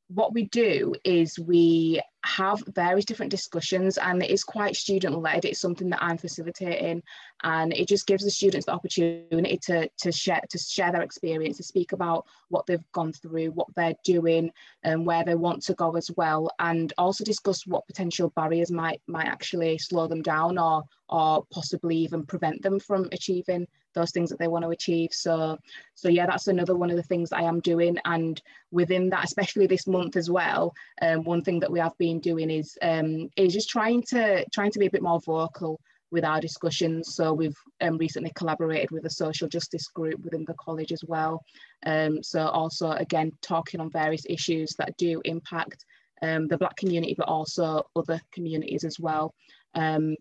what 0.09 0.33
we 0.33 0.45
do 0.45 0.93
is 1.03 1.37
we 1.39 2.01
have 2.27 2.61
various 2.67 3.05
different 3.05 3.31
discussions 3.31 3.97
and 3.97 4.21
it 4.21 4.29
is 4.29 4.43
quite 4.43 4.75
student 4.75 5.17
led 5.19 5.45
it's 5.45 5.61
something 5.61 5.89
that 5.89 6.03
i'm 6.03 6.17
facilitating 6.17 7.01
and 7.43 7.73
it 7.73 7.87
just 7.87 8.05
gives 8.05 8.23
the 8.23 8.29
students 8.29 8.65
the 8.65 8.71
opportunity 8.71 9.57
to, 9.57 9.89
to 9.97 10.11
share 10.11 10.41
to 10.49 10.57
share 10.57 10.91
their 10.91 11.01
experience 11.01 11.57
to 11.57 11.63
speak 11.63 11.93
about 11.93 12.25
what 12.49 12.65
they've 12.65 12.91
gone 12.91 13.13
through 13.13 13.47
what 13.51 13.67
they're 13.75 13.95
doing 14.03 14.51
and 14.83 15.05
where 15.05 15.23
they 15.23 15.35
want 15.35 15.63
to 15.63 15.73
go 15.75 15.95
as 15.95 16.11
well 16.17 16.49
and 16.59 16.93
also 16.97 17.23
discuss 17.23 17.65
what 17.65 17.87
potential 17.87 18.31
barriers 18.35 18.71
might 18.71 19.01
might 19.07 19.27
actually 19.27 19.77
slow 19.77 20.07
them 20.07 20.21
down 20.21 20.57
or 20.57 20.83
or 21.09 21.45
possibly 21.53 21.95
even 21.95 22.25
prevent 22.25 22.61
them 22.61 22.79
from 22.79 23.07
achieving 23.13 23.65
those 23.93 24.11
things 24.11 24.29
that 24.29 24.37
they 24.37 24.49
want 24.49 24.63
to 24.65 24.69
achieve. 24.69 25.09
So 25.13 25.57
so 25.97 26.09
yeah 26.09 26.27
that's 26.27 26.47
another 26.47 26.75
one 26.75 26.89
of 26.89 26.95
the 26.95 27.03
things 27.03 27.33
i 27.33 27.41
am 27.41 27.59
doing 27.59 27.97
and 28.05 28.41
within 28.71 29.09
that 29.09 29.25
especially 29.25 29.67
this 29.67 29.87
month 29.87 30.15
as 30.15 30.29
well 30.29 30.73
um, 31.01 31.23
one 31.23 31.41
thing 31.41 31.59
that 31.59 31.71
we 31.71 31.79
have 31.79 31.97
been 31.97 32.16
doing 32.19 32.49
is 32.49 32.77
um, 32.81 33.29
is 33.35 33.53
just 33.53 33.69
trying 33.69 34.03
to 34.09 34.45
trying 34.53 34.71
to 34.71 34.79
be 34.79 34.87
a 34.87 34.91
bit 34.91 35.01
more 35.01 35.19
vocal 35.25 35.79
with 36.09 36.23
our 36.23 36.39
discussions. 36.39 37.15
So 37.15 37.33
we've 37.33 37.57
um, 37.81 37.97
recently 37.97 38.31
collaborated 38.35 38.91
with 38.91 39.05
a 39.05 39.09
social 39.09 39.47
justice 39.47 39.87
group 39.87 40.23
within 40.23 40.45
the 40.47 40.53
college 40.53 40.91
as 40.91 41.03
well. 41.05 41.43
Um, 41.85 42.23
so 42.23 42.47
also 42.47 42.91
again 42.91 43.31
talking 43.41 43.79
on 43.79 43.91
various 43.91 44.23
issues 44.29 44.73
that 44.77 44.95
do 44.97 45.21
impact 45.25 45.83
um, 46.21 46.47
the 46.47 46.57
black 46.57 46.75
community 46.77 47.13
but 47.17 47.27
also 47.27 47.83
other 47.95 48.19
communities 48.31 48.83
as 48.83 48.99
well. 48.99 49.33
Um, 49.75 50.15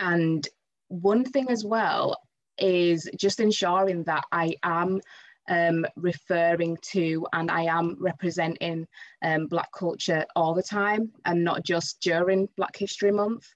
and 0.00 0.46
one 0.88 1.24
thing 1.24 1.50
as 1.50 1.64
well 1.64 2.16
is 2.58 3.08
just 3.16 3.40
ensuring 3.40 4.04
that 4.04 4.24
I 4.32 4.54
am 4.62 5.00
um, 5.48 5.86
referring 5.96 6.76
to 6.92 7.26
and 7.32 7.50
I 7.50 7.62
am 7.64 7.96
representing 8.00 8.86
um, 9.22 9.46
Black 9.46 9.70
culture 9.72 10.24
all 10.36 10.54
the 10.54 10.62
time 10.62 11.12
and 11.24 11.44
not 11.44 11.64
just 11.64 12.00
during 12.00 12.48
Black 12.56 12.76
History 12.76 13.12
Month. 13.12 13.46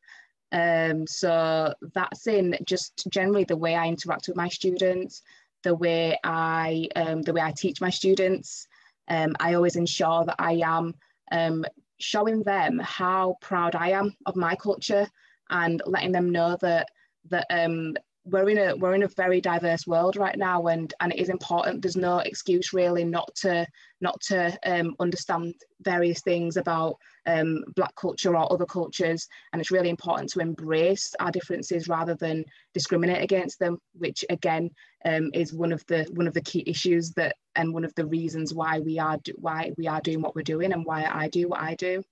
Um, 0.52 1.06
so 1.06 1.74
that's 1.94 2.26
in 2.26 2.56
just 2.64 3.06
generally 3.10 3.44
the 3.44 3.56
way 3.56 3.74
I 3.74 3.86
interact 3.86 4.28
with 4.28 4.36
my 4.36 4.48
students, 4.48 5.22
the 5.62 5.74
way 5.74 6.18
I 6.24 6.88
um, 6.96 7.22
the 7.22 7.32
way 7.32 7.42
I 7.42 7.52
teach 7.52 7.80
my 7.80 7.90
students. 7.90 8.66
Um, 9.08 9.34
I 9.40 9.54
always 9.54 9.76
ensure 9.76 10.24
that 10.26 10.36
I 10.38 10.60
am 10.64 10.94
um, 11.32 11.64
showing 11.98 12.42
them 12.42 12.78
how 12.78 13.36
proud 13.40 13.74
I 13.74 13.90
am 13.90 14.14
of 14.26 14.36
my 14.36 14.54
culture 14.54 15.06
and 15.50 15.82
letting 15.86 16.12
them 16.12 16.30
know 16.30 16.56
that 16.60 16.88
that 17.30 17.46
um, 17.50 17.94
we're 18.30 18.48
in 18.48 18.58
a 18.58 18.76
we're 18.76 18.94
in 18.94 19.02
a 19.02 19.08
very 19.08 19.40
diverse 19.40 19.86
world 19.86 20.16
right 20.16 20.36
now 20.38 20.66
and 20.66 20.94
and 21.00 21.12
it 21.12 21.18
is 21.18 21.28
important 21.28 21.80
there's 21.80 21.96
no 21.96 22.18
excuse 22.18 22.72
really 22.72 23.04
not 23.04 23.34
to 23.34 23.66
not 24.00 24.20
to 24.20 24.56
um, 24.64 24.94
understand 25.00 25.54
various 25.80 26.20
things 26.20 26.56
about 26.56 26.96
um, 27.26 27.64
black 27.74 27.94
culture 27.96 28.36
or 28.36 28.52
other 28.52 28.66
cultures 28.66 29.26
and 29.52 29.60
it's 29.60 29.70
really 29.70 29.90
important 29.90 30.30
to 30.30 30.40
embrace 30.40 31.14
our 31.20 31.30
differences 31.30 31.88
rather 31.88 32.14
than 32.14 32.44
discriminate 32.74 33.22
against 33.22 33.58
them 33.58 33.78
which 33.94 34.24
again 34.30 34.70
um, 35.04 35.30
is 35.34 35.52
one 35.52 35.72
of 35.72 35.84
the 35.86 36.06
one 36.12 36.26
of 36.26 36.34
the 36.34 36.40
key 36.42 36.64
issues 36.66 37.10
that 37.12 37.36
and 37.56 37.72
one 37.72 37.84
of 37.84 37.94
the 37.94 38.06
reasons 38.06 38.54
why 38.54 38.78
we 38.80 38.98
are 38.98 39.18
why 39.36 39.72
we 39.78 39.86
are 39.86 40.00
doing 40.00 40.20
what 40.20 40.34
we're 40.34 40.42
doing 40.42 40.72
and 40.72 40.84
why 40.84 41.08
I 41.10 41.28
do 41.28 41.48
what 41.48 41.60
I 41.60 41.74
do 41.74 42.02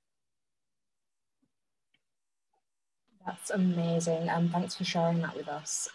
That's 3.26 3.50
amazing. 3.50 4.28
And 4.28 4.52
thanks 4.52 4.76
for 4.76 4.84
sharing 4.84 5.20
that 5.22 5.36
with 5.36 5.48
us. 5.48 5.88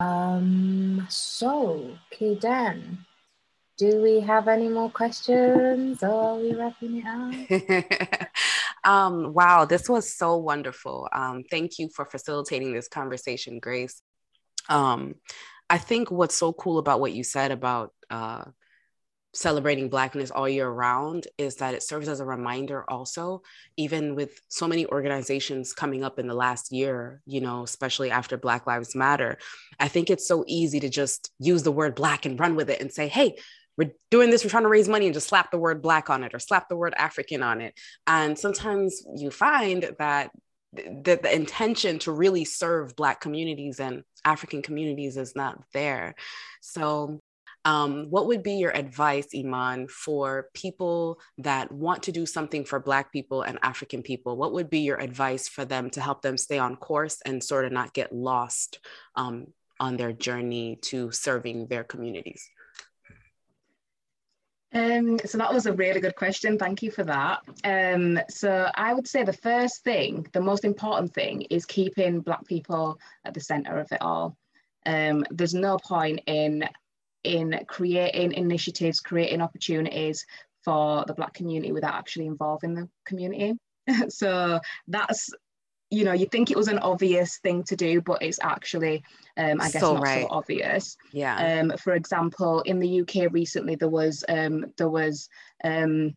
Um, 0.00 1.06
so, 1.08 1.96
Kiden, 2.12 2.98
do 3.76 4.02
we 4.02 4.20
have 4.20 4.48
any 4.48 4.68
more 4.68 4.90
questions 4.90 6.02
or 6.02 6.10
are 6.10 6.36
we 6.36 6.54
wrapping 6.54 7.02
it 7.04 8.20
up? 8.20 8.28
um, 8.84 9.32
wow, 9.32 9.64
this 9.64 9.88
was 9.88 10.14
so 10.14 10.36
wonderful. 10.36 11.08
Um, 11.12 11.44
thank 11.50 11.78
you 11.78 11.88
for 11.94 12.04
facilitating 12.04 12.72
this 12.72 12.88
conversation, 12.88 13.58
Grace. 13.58 14.00
Um, 14.68 15.16
I 15.68 15.78
think 15.78 16.10
what's 16.10 16.36
so 16.36 16.52
cool 16.52 16.78
about 16.78 17.00
what 17.00 17.12
you 17.12 17.24
said 17.24 17.50
about 17.50 17.92
uh, 18.10 18.44
celebrating 19.34 19.88
blackness 19.88 20.30
all 20.30 20.48
year 20.48 20.68
round 20.68 21.26
is 21.38 21.56
that 21.56 21.74
it 21.74 21.82
serves 21.82 22.08
as 22.08 22.20
a 22.20 22.24
reminder 22.24 22.88
also 22.88 23.42
even 23.76 24.14
with 24.14 24.40
so 24.48 24.66
many 24.68 24.86
organizations 24.86 25.72
coming 25.72 26.04
up 26.04 26.18
in 26.18 26.26
the 26.26 26.34
last 26.34 26.72
year 26.72 27.20
you 27.26 27.40
know 27.40 27.62
especially 27.62 28.10
after 28.10 28.36
black 28.36 28.66
lives 28.66 28.94
matter 28.94 29.36
i 29.80 29.88
think 29.88 30.08
it's 30.08 30.26
so 30.26 30.44
easy 30.46 30.80
to 30.80 30.88
just 30.88 31.32
use 31.38 31.62
the 31.62 31.72
word 31.72 31.94
black 31.94 32.26
and 32.26 32.38
run 32.38 32.54
with 32.54 32.70
it 32.70 32.80
and 32.80 32.92
say 32.92 33.08
hey 33.08 33.34
we're 33.76 33.92
doing 34.10 34.30
this 34.30 34.44
we're 34.44 34.50
trying 34.50 34.62
to 34.62 34.68
raise 34.68 34.88
money 34.88 35.06
and 35.06 35.14
just 35.14 35.28
slap 35.28 35.50
the 35.50 35.58
word 35.58 35.82
black 35.82 36.10
on 36.10 36.24
it 36.24 36.34
or 36.34 36.38
slap 36.38 36.68
the 36.68 36.76
word 36.76 36.94
african 36.96 37.42
on 37.42 37.60
it. 37.60 37.74
And 38.06 38.38
sometimes 38.38 39.02
you 39.16 39.30
find 39.30 39.94
that 39.98 40.30
the, 40.72 41.18
the 41.22 41.34
intention 41.34 41.98
to 42.00 42.12
really 42.12 42.44
serve 42.44 42.96
black 42.96 43.20
communities 43.20 43.78
and 43.78 44.02
african 44.24 44.62
communities 44.62 45.16
is 45.16 45.34
not 45.36 45.62
there. 45.72 46.14
So 46.60 47.20
um, 47.64 48.06
what 48.10 48.26
would 48.26 48.42
be 48.42 48.54
your 48.54 48.76
advice, 48.76 49.28
Iman, 49.34 49.88
for 49.88 50.48
people 50.54 51.18
that 51.38 51.72
want 51.72 52.02
to 52.04 52.12
do 52.12 52.26
something 52.26 52.64
for 52.64 52.78
Black 52.78 53.10
people 53.10 53.42
and 53.42 53.58
African 53.62 54.02
people? 54.02 54.36
What 54.36 54.52
would 54.52 54.68
be 54.68 54.80
your 54.80 55.00
advice 55.00 55.48
for 55.48 55.64
them 55.64 55.88
to 55.90 56.00
help 56.00 56.20
them 56.20 56.36
stay 56.36 56.58
on 56.58 56.76
course 56.76 57.22
and 57.24 57.42
sort 57.42 57.64
of 57.64 57.72
not 57.72 57.94
get 57.94 58.14
lost 58.14 58.80
um, 59.16 59.46
on 59.80 59.96
their 59.96 60.12
journey 60.12 60.78
to 60.82 61.10
serving 61.10 61.68
their 61.68 61.84
communities? 61.84 62.50
Um, 64.74 65.20
so 65.24 65.38
that 65.38 65.54
was 65.54 65.66
a 65.66 65.72
really 65.72 66.00
good 66.00 66.16
question. 66.16 66.58
Thank 66.58 66.82
you 66.82 66.90
for 66.90 67.04
that. 67.04 67.42
Um, 67.62 68.18
so 68.28 68.68
I 68.74 68.92
would 68.92 69.06
say 69.06 69.22
the 69.22 69.32
first 69.32 69.84
thing, 69.84 70.26
the 70.32 70.40
most 70.40 70.64
important 70.64 71.14
thing, 71.14 71.42
is 71.42 71.64
keeping 71.64 72.20
Black 72.20 72.44
people 72.44 72.98
at 73.24 73.34
the 73.34 73.40
centre 73.40 73.78
of 73.78 73.90
it 73.92 74.02
all. 74.02 74.36
Um, 74.84 75.24
there's 75.30 75.54
no 75.54 75.78
point 75.78 76.20
in 76.26 76.68
in 77.24 77.58
creating 77.66 78.32
initiatives, 78.32 79.00
creating 79.00 79.40
opportunities 79.40 80.24
for 80.64 81.04
the 81.06 81.14
Black 81.14 81.34
community 81.34 81.72
without 81.72 81.94
actually 81.94 82.26
involving 82.26 82.74
the 82.74 82.88
community. 83.04 83.54
so 84.08 84.60
that's 84.88 85.30
you 85.90 86.04
know 86.04 86.12
you 86.12 86.26
think 86.26 86.50
it 86.50 86.56
was 86.56 86.68
an 86.68 86.78
obvious 86.78 87.38
thing 87.38 87.62
to 87.62 87.76
do 87.76 88.00
but 88.00 88.22
it's 88.22 88.38
actually 88.42 89.02
um, 89.36 89.60
i 89.60 89.70
guess 89.70 89.80
so 89.80 89.94
not 89.94 90.02
right. 90.02 90.22
so 90.22 90.28
obvious 90.30 90.96
yeah 91.12 91.60
um, 91.60 91.76
for 91.76 91.94
example 91.94 92.60
in 92.62 92.80
the 92.80 93.02
uk 93.02 93.32
recently 93.32 93.74
there 93.74 93.88
was 93.88 94.24
um, 94.28 94.64
there 94.78 94.88
was 94.88 95.28
um, 95.62 96.14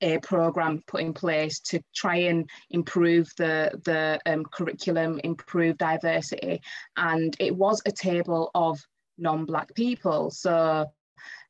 a 0.00 0.18
program 0.18 0.82
put 0.86 1.00
in 1.00 1.12
place 1.12 1.58
to 1.58 1.80
try 1.94 2.16
and 2.16 2.48
improve 2.70 3.28
the 3.36 3.70
the 3.84 4.20
um, 4.26 4.44
curriculum 4.44 5.20
improve 5.24 5.76
diversity 5.76 6.60
and 6.96 7.36
it 7.40 7.54
was 7.54 7.82
a 7.84 7.92
table 7.92 8.50
of 8.54 8.78
non-black 9.18 9.74
people. 9.74 10.30
So 10.30 10.86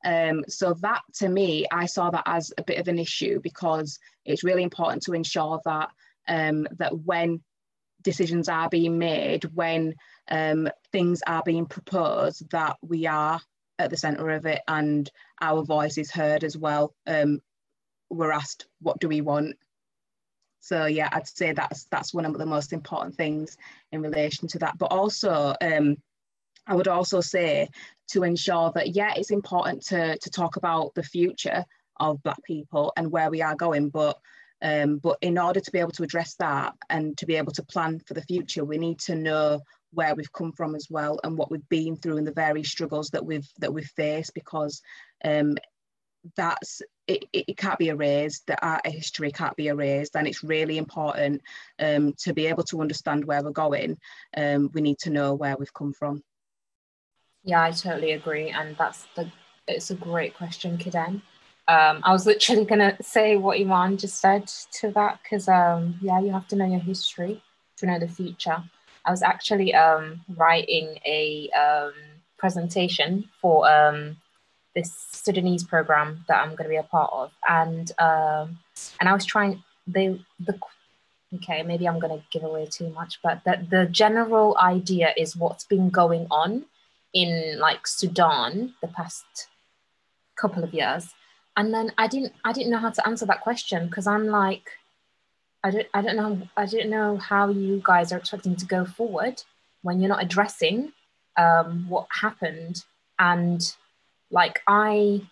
um, 0.04 0.44
so 0.48 0.74
that 0.80 1.02
to 1.14 1.28
me 1.28 1.66
i 1.72 1.86
saw 1.86 2.10
that 2.10 2.22
as 2.26 2.52
a 2.56 2.62
bit 2.62 2.78
of 2.78 2.88
an 2.88 2.98
issue 2.98 3.40
because 3.42 3.98
it's 4.24 4.44
really 4.44 4.62
important 4.62 5.02
to 5.02 5.12
ensure 5.12 5.60
that 5.64 5.90
um, 6.28 6.66
that 6.78 6.96
when 6.96 7.42
decisions 8.02 8.48
are 8.48 8.68
being 8.68 8.98
made 8.98 9.44
when 9.54 9.94
um, 10.30 10.68
things 10.92 11.22
are 11.26 11.42
being 11.44 11.66
proposed 11.66 12.48
that 12.50 12.76
we 12.82 13.06
are 13.06 13.40
at 13.78 13.90
the 13.90 13.96
center 13.96 14.30
of 14.30 14.46
it 14.46 14.60
and 14.68 15.10
our 15.40 15.64
voice 15.64 15.98
is 15.98 16.10
heard 16.10 16.42
as 16.42 16.56
well. 16.56 16.94
Um, 17.06 17.40
we're 18.10 18.32
asked 18.32 18.66
what 18.80 19.00
do 19.00 19.08
we 19.08 19.20
want? 19.20 19.56
So 20.60 20.86
yeah 20.86 21.08
i'd 21.12 21.26
say 21.28 21.52
that's 21.52 21.84
that's 21.84 22.12
one 22.12 22.24
of 22.24 22.36
the 22.36 22.46
most 22.46 22.72
important 22.72 23.16
things 23.16 23.56
in 23.90 24.02
relation 24.02 24.48
to 24.48 24.58
that. 24.60 24.78
But 24.78 24.92
also 24.92 25.54
um, 25.60 25.96
I 26.68 26.74
would 26.74 26.88
also 26.88 27.20
say 27.20 27.68
to 28.08 28.22
ensure 28.22 28.70
that, 28.74 28.94
yeah, 28.94 29.14
it's 29.16 29.30
important 29.30 29.82
to, 29.86 30.18
to 30.18 30.30
talk 30.30 30.56
about 30.56 30.94
the 30.94 31.02
future 31.02 31.64
of 31.98 32.22
Black 32.22 32.42
people 32.44 32.92
and 32.96 33.10
where 33.10 33.30
we 33.30 33.42
are 33.42 33.56
going, 33.56 33.88
but 33.88 34.18
um, 34.60 34.98
but 34.98 35.18
in 35.20 35.38
order 35.38 35.60
to 35.60 35.70
be 35.70 35.78
able 35.78 35.92
to 35.92 36.02
address 36.02 36.34
that 36.40 36.74
and 36.90 37.16
to 37.18 37.26
be 37.26 37.36
able 37.36 37.52
to 37.52 37.62
plan 37.62 38.00
for 38.00 38.14
the 38.14 38.22
future, 38.22 38.64
we 38.64 38.76
need 38.76 38.98
to 39.00 39.14
know 39.14 39.60
where 39.92 40.16
we've 40.16 40.32
come 40.32 40.50
from 40.52 40.74
as 40.74 40.88
well 40.90 41.20
and 41.22 41.38
what 41.38 41.50
we've 41.50 41.68
been 41.68 41.96
through 41.96 42.16
and 42.16 42.26
the 42.26 42.32
various 42.32 42.68
struggles 42.68 43.10
that 43.10 43.24
we've 43.24 43.48
that 43.60 43.72
we've 43.72 43.90
faced 43.96 44.34
because 44.34 44.82
um, 45.24 45.56
that's 46.36 46.82
it, 47.06 47.24
it 47.32 47.56
can't 47.56 47.78
be 47.78 47.88
erased. 47.88 48.48
That 48.48 48.58
our 48.62 48.80
history 48.84 49.30
can't 49.30 49.56
be 49.56 49.68
erased 49.68 50.16
and 50.16 50.26
it's 50.26 50.42
really 50.42 50.76
important 50.76 51.40
um, 51.78 52.14
to 52.18 52.34
be 52.34 52.46
able 52.46 52.64
to 52.64 52.80
understand 52.80 53.24
where 53.24 53.42
we're 53.42 53.50
going 53.50 53.96
um, 54.36 54.70
we 54.74 54.80
need 54.80 54.98
to 54.98 55.10
know 55.10 55.34
where 55.34 55.56
we've 55.56 55.72
come 55.72 55.92
from 55.92 56.22
yeah, 57.48 57.62
I 57.62 57.70
totally 57.70 58.12
agree, 58.12 58.50
and 58.50 58.76
that's 58.76 59.06
the. 59.16 59.30
It's 59.66 59.90
a 59.90 59.94
great 59.94 60.34
question, 60.34 60.76
Kiden. 60.76 61.22
Um, 61.66 62.00
I 62.02 62.12
was 62.12 62.26
literally 62.26 62.66
gonna 62.66 62.94
say 63.00 63.36
what 63.36 63.58
Iman 63.58 63.96
just 63.96 64.20
said 64.20 64.46
to 64.80 64.90
that 64.90 65.18
because 65.22 65.48
um, 65.48 65.98
yeah, 66.02 66.20
you 66.20 66.30
have 66.30 66.46
to 66.48 66.56
know 66.56 66.66
your 66.66 66.80
history 66.80 67.42
to 67.78 67.86
know 67.86 67.98
the 67.98 68.06
future. 68.06 68.62
I 69.06 69.10
was 69.10 69.22
actually 69.22 69.74
um, 69.74 70.20
writing 70.36 70.98
a 71.06 71.48
um, 71.56 71.94
presentation 72.36 73.26
for 73.40 73.66
um, 73.66 74.18
this 74.74 74.92
Sudanese 75.12 75.64
program 75.64 76.26
that 76.28 76.42
I'm 76.42 76.54
to 76.64 76.68
be 76.68 76.76
a 76.76 76.82
part 76.82 77.10
of, 77.14 77.32
and 77.48 77.90
um, 77.98 78.58
and 79.00 79.08
I 79.08 79.14
was 79.14 79.24
trying 79.24 79.62
they 79.86 80.20
the 80.38 80.58
okay 81.36 81.62
maybe 81.62 81.88
I'm 81.88 81.98
to 82.18 82.22
give 82.30 82.44
away 82.44 82.66
too 82.66 82.90
much, 82.90 83.20
but 83.22 83.40
that 83.46 83.70
the 83.70 83.86
general 83.86 84.54
idea 84.58 85.14
is 85.16 85.34
what's 85.34 85.64
been 85.64 85.88
going 85.88 86.26
on 86.30 86.66
in 87.12 87.58
like 87.58 87.86
Sudan 87.86 88.74
the 88.80 88.88
past 88.88 89.24
couple 90.36 90.62
of 90.62 90.72
years, 90.74 91.08
and 91.56 91.72
then 91.74 91.92
I 91.98 92.06
didn't 92.06 92.32
I 92.44 92.52
didn't 92.52 92.70
know 92.70 92.78
how 92.78 92.90
to 92.90 93.06
answer 93.06 93.26
that 93.26 93.40
question 93.40 93.88
because 93.88 94.06
I'm 94.06 94.26
like 94.26 94.70
I 95.64 95.70
don't 95.70 95.86
I 95.92 96.02
don't 96.02 96.16
know 96.16 96.42
I 96.56 96.66
don't 96.66 96.90
know 96.90 97.16
how 97.16 97.48
you 97.48 97.80
guys 97.84 98.12
are 98.12 98.18
expecting 98.18 98.56
to 98.56 98.66
go 98.66 98.84
forward 98.84 99.42
when 99.82 100.00
you're 100.00 100.08
not 100.08 100.22
addressing 100.22 100.92
um, 101.36 101.86
what 101.88 102.06
happened. 102.10 102.84
And 103.18 103.60
like 104.30 104.62
I 104.66 105.22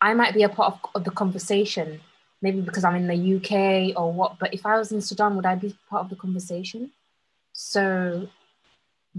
I 0.00 0.14
might 0.14 0.34
be 0.34 0.42
a 0.42 0.48
part 0.48 0.74
of, 0.74 0.90
of 0.94 1.04
the 1.04 1.10
conversation 1.10 2.00
maybe 2.42 2.62
because 2.62 2.84
I'm 2.84 2.96
in 2.96 3.06
the 3.06 3.36
UK 3.36 3.98
or 4.00 4.12
what 4.12 4.38
but 4.38 4.54
if 4.54 4.64
I 4.64 4.78
was 4.78 4.92
in 4.92 5.00
Sudan 5.00 5.36
would 5.36 5.46
I 5.46 5.54
be 5.54 5.76
part 5.88 6.04
of 6.04 6.10
the 6.10 6.16
conversation? 6.16 6.90
So 7.52 8.28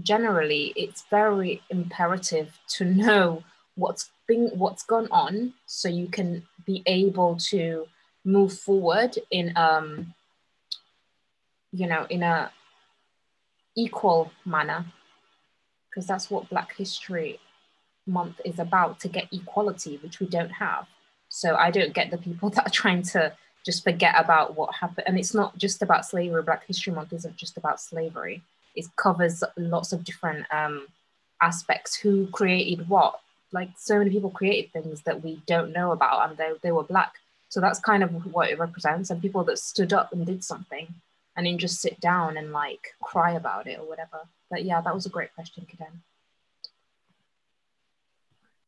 generally 0.00 0.72
it's 0.76 1.04
very 1.10 1.62
imperative 1.68 2.58
to 2.66 2.84
know 2.84 3.42
what's 3.74 4.10
been 4.26 4.48
what's 4.54 4.82
gone 4.82 5.08
on 5.10 5.52
so 5.66 5.88
you 5.88 6.06
can 6.08 6.46
be 6.64 6.82
able 6.86 7.36
to 7.36 7.86
move 8.24 8.52
forward 8.58 9.18
in 9.30 9.52
um 9.56 10.14
you 11.72 11.86
know 11.86 12.06
in 12.08 12.22
a 12.22 12.50
equal 13.76 14.32
manner. 14.44 14.84
Because 15.88 16.06
that's 16.06 16.30
what 16.30 16.48
black 16.48 16.74
history 16.76 17.38
month 18.06 18.40
is 18.44 18.58
about 18.58 18.98
to 18.98 19.08
get 19.08 19.32
equality 19.32 19.98
which 20.02 20.20
we 20.20 20.26
don't 20.26 20.50
have. 20.50 20.86
So 21.28 21.54
i 21.54 21.70
don't 21.70 21.94
get 21.94 22.10
the 22.10 22.18
people 22.18 22.50
that 22.54 22.66
are 22.66 22.70
trying 22.70 23.02
to 23.02 23.32
just 23.64 23.84
forget 23.84 24.14
about 24.18 24.56
what 24.56 24.74
happened. 24.74 25.06
And 25.06 25.18
it's 25.18 25.34
not 25.34 25.56
just 25.56 25.82
about 25.82 26.04
slavery. 26.04 26.42
Black 26.42 26.66
history 26.66 26.92
month 26.92 27.12
isn't 27.12 27.36
just 27.36 27.56
about 27.56 27.80
slavery 27.80 28.42
it 28.74 28.86
covers 28.96 29.42
lots 29.56 29.92
of 29.92 30.04
different 30.04 30.46
um, 30.52 30.86
aspects. 31.40 31.94
Who 31.96 32.26
created 32.28 32.88
what? 32.88 33.20
Like 33.52 33.70
so 33.76 33.98
many 33.98 34.10
people 34.10 34.30
created 34.30 34.72
things 34.72 35.02
that 35.02 35.22
we 35.22 35.42
don't 35.46 35.72
know 35.72 35.92
about 35.92 36.28
and 36.28 36.38
they, 36.38 36.52
they 36.62 36.72
were 36.72 36.84
black. 36.84 37.14
So 37.48 37.60
that's 37.60 37.80
kind 37.80 38.02
of 38.02 38.32
what 38.32 38.48
it 38.48 38.58
represents. 38.58 39.10
And 39.10 39.20
people 39.20 39.44
that 39.44 39.58
stood 39.58 39.92
up 39.92 40.12
and 40.12 40.24
did 40.24 40.42
something 40.42 40.86
and 41.36 41.46
then 41.46 41.58
just 41.58 41.80
sit 41.80 42.00
down 42.00 42.36
and 42.36 42.52
like 42.52 42.94
cry 43.02 43.32
about 43.32 43.66
it 43.66 43.78
or 43.78 43.86
whatever. 43.86 44.20
But 44.50 44.64
yeah 44.64 44.80
that 44.80 44.94
was 44.94 45.06
a 45.06 45.10
great 45.10 45.34
question 45.34 45.66
Kiden. 45.70 46.00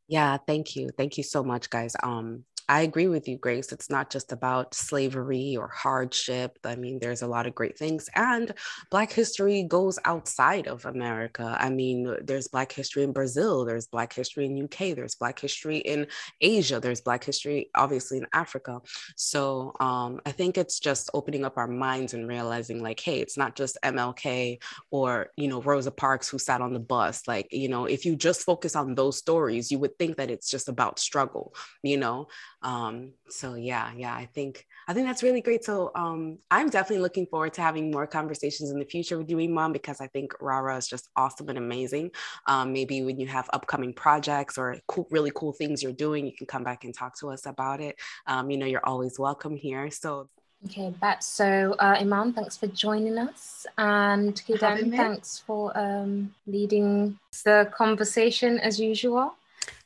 yeah 0.06 0.36
thank 0.46 0.76
you. 0.76 0.90
Thank 0.90 1.16
you 1.16 1.24
so 1.24 1.42
much 1.42 1.70
guys. 1.70 1.96
Um 2.02 2.44
I 2.68 2.80
agree 2.80 3.08
with 3.08 3.28
you, 3.28 3.36
Grace. 3.36 3.72
It's 3.72 3.90
not 3.90 4.08
just 4.08 4.32
about 4.32 4.74
slavery 4.74 5.56
or 5.56 5.68
hardship. 5.68 6.58
I 6.64 6.76
mean, 6.76 6.98
there's 6.98 7.20
a 7.20 7.26
lot 7.26 7.46
of 7.46 7.54
great 7.54 7.76
things. 7.76 8.08
And 8.14 8.54
Black 8.90 9.12
history 9.12 9.64
goes 9.64 9.98
outside 10.06 10.66
of 10.66 10.86
America. 10.86 11.56
I 11.58 11.68
mean, 11.68 12.16
there's 12.22 12.48
Black 12.48 12.72
history 12.72 13.02
in 13.02 13.12
Brazil, 13.12 13.66
there's 13.66 13.86
Black 13.86 14.14
history 14.14 14.46
in 14.46 14.64
UK, 14.64 14.96
there's 14.96 15.14
Black 15.14 15.38
history 15.38 15.78
in 15.78 16.06
Asia, 16.40 16.80
there's 16.80 17.02
Black 17.02 17.22
history, 17.22 17.68
obviously, 17.74 18.18
in 18.18 18.26
Africa. 18.32 18.80
So 19.16 19.74
um, 19.80 20.20
I 20.24 20.32
think 20.32 20.56
it's 20.56 20.80
just 20.80 21.10
opening 21.12 21.44
up 21.44 21.58
our 21.58 21.68
minds 21.68 22.14
and 22.14 22.26
realizing, 22.26 22.82
like, 22.82 23.00
hey, 23.00 23.20
it's 23.20 23.36
not 23.36 23.56
just 23.56 23.76
MLK 23.84 24.62
or, 24.90 25.28
you 25.36 25.48
know, 25.48 25.60
Rosa 25.60 25.90
Parks 25.90 26.30
who 26.30 26.38
sat 26.38 26.62
on 26.62 26.72
the 26.72 26.80
bus. 26.80 27.28
Like, 27.28 27.48
you 27.52 27.68
know, 27.68 27.84
if 27.84 28.06
you 28.06 28.16
just 28.16 28.42
focus 28.42 28.74
on 28.74 28.94
those 28.94 29.18
stories, 29.18 29.70
you 29.70 29.78
would 29.80 29.98
think 29.98 30.16
that 30.16 30.30
it's 30.30 30.48
just 30.48 30.70
about 30.70 30.98
struggle, 30.98 31.54
you 31.82 31.98
know? 31.98 32.28
Um, 32.64 33.12
so 33.28 33.54
yeah 33.54 33.92
yeah 33.96 34.14
i 34.14 34.24
think 34.34 34.66
i 34.88 34.94
think 34.94 35.06
that's 35.06 35.22
really 35.22 35.40
great 35.40 35.62
so 35.62 35.92
um, 35.94 36.38
i'm 36.50 36.68
definitely 36.70 37.02
looking 37.02 37.26
forward 37.26 37.52
to 37.52 37.60
having 37.60 37.90
more 37.90 38.06
conversations 38.06 38.70
in 38.70 38.78
the 38.78 38.84
future 38.84 39.18
with 39.18 39.30
you 39.30 39.38
Iman 39.38 39.72
because 39.72 40.00
i 40.00 40.06
think 40.08 40.32
rara 40.40 40.76
is 40.76 40.88
just 40.88 41.08
awesome 41.14 41.48
and 41.48 41.58
amazing 41.58 42.10
um, 42.46 42.72
maybe 42.72 43.02
when 43.02 43.20
you 43.20 43.26
have 43.28 43.48
upcoming 43.52 43.92
projects 43.92 44.58
or 44.58 44.76
cool, 44.88 45.06
really 45.10 45.30
cool 45.34 45.52
things 45.52 45.82
you're 45.82 45.92
doing 45.92 46.26
you 46.26 46.32
can 46.32 46.46
come 46.46 46.64
back 46.64 46.84
and 46.84 46.94
talk 46.94 47.16
to 47.20 47.30
us 47.30 47.46
about 47.46 47.80
it 47.80 47.96
um, 48.26 48.50
you 48.50 48.56
know 48.56 48.66
you're 48.66 48.86
always 48.86 49.18
welcome 49.18 49.56
here 49.56 49.90
so 49.90 50.28
Okay, 50.66 50.94
Bet. 50.98 51.22
So, 51.22 51.76
uh, 51.78 51.96
Iman, 52.00 52.32
thanks 52.32 52.56
for 52.56 52.66
joining 52.68 53.18
us. 53.18 53.66
And 53.76 54.34
Kiden, 54.34 54.96
thanks 54.96 55.38
for 55.38 55.76
um, 55.78 56.34
leading 56.46 57.18
the 57.44 57.70
conversation 57.76 58.58
as 58.60 58.80
usual. 58.80 59.34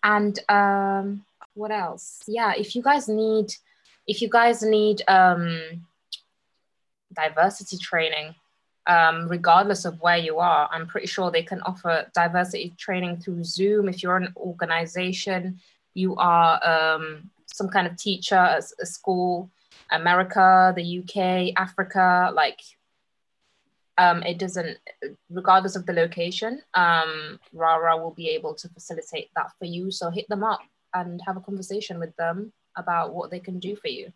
And 0.04 0.38
um, 0.48 1.24
what 1.58 1.72
else? 1.72 2.22
Yeah, 2.26 2.52
if 2.56 2.76
you 2.76 2.82
guys 2.82 3.08
need, 3.08 3.52
if 4.06 4.22
you 4.22 4.28
guys 4.28 4.62
need 4.62 5.02
um, 5.08 5.60
diversity 7.12 7.76
training, 7.78 8.34
um, 8.86 9.28
regardless 9.28 9.84
of 9.84 10.00
where 10.00 10.16
you 10.16 10.38
are, 10.38 10.68
I'm 10.72 10.86
pretty 10.86 11.08
sure 11.08 11.30
they 11.30 11.42
can 11.42 11.60
offer 11.62 12.06
diversity 12.14 12.74
training 12.78 13.18
through 13.18 13.44
Zoom. 13.44 13.88
If 13.88 14.02
you're 14.02 14.16
an 14.16 14.32
organization, 14.36 15.60
you 15.94 16.14
are 16.16 16.60
um, 16.64 17.28
some 17.46 17.68
kind 17.68 17.86
of 17.86 17.96
teacher 17.96 18.36
at 18.36 18.64
a 18.80 18.86
school, 18.86 19.50
America, 19.90 20.72
the 20.76 21.00
UK, 21.00 21.52
Africa, 21.60 22.30
like 22.34 22.60
um, 23.98 24.22
it 24.22 24.38
doesn't, 24.38 24.78
regardless 25.28 25.74
of 25.74 25.84
the 25.84 25.92
location, 25.92 26.62
um, 26.74 27.40
Rara 27.52 27.96
will 27.96 28.12
be 28.12 28.28
able 28.28 28.54
to 28.54 28.68
facilitate 28.68 29.30
that 29.34 29.50
for 29.58 29.64
you. 29.64 29.90
So 29.90 30.08
hit 30.08 30.28
them 30.28 30.44
up 30.44 30.60
and 30.94 31.20
have 31.26 31.36
a 31.36 31.40
conversation 31.40 31.98
with 31.98 32.14
them 32.16 32.52
about 32.76 33.14
what 33.14 33.30
they 33.30 33.40
can 33.40 33.58
do 33.58 33.76
for 33.76 33.88
you. 33.88 34.12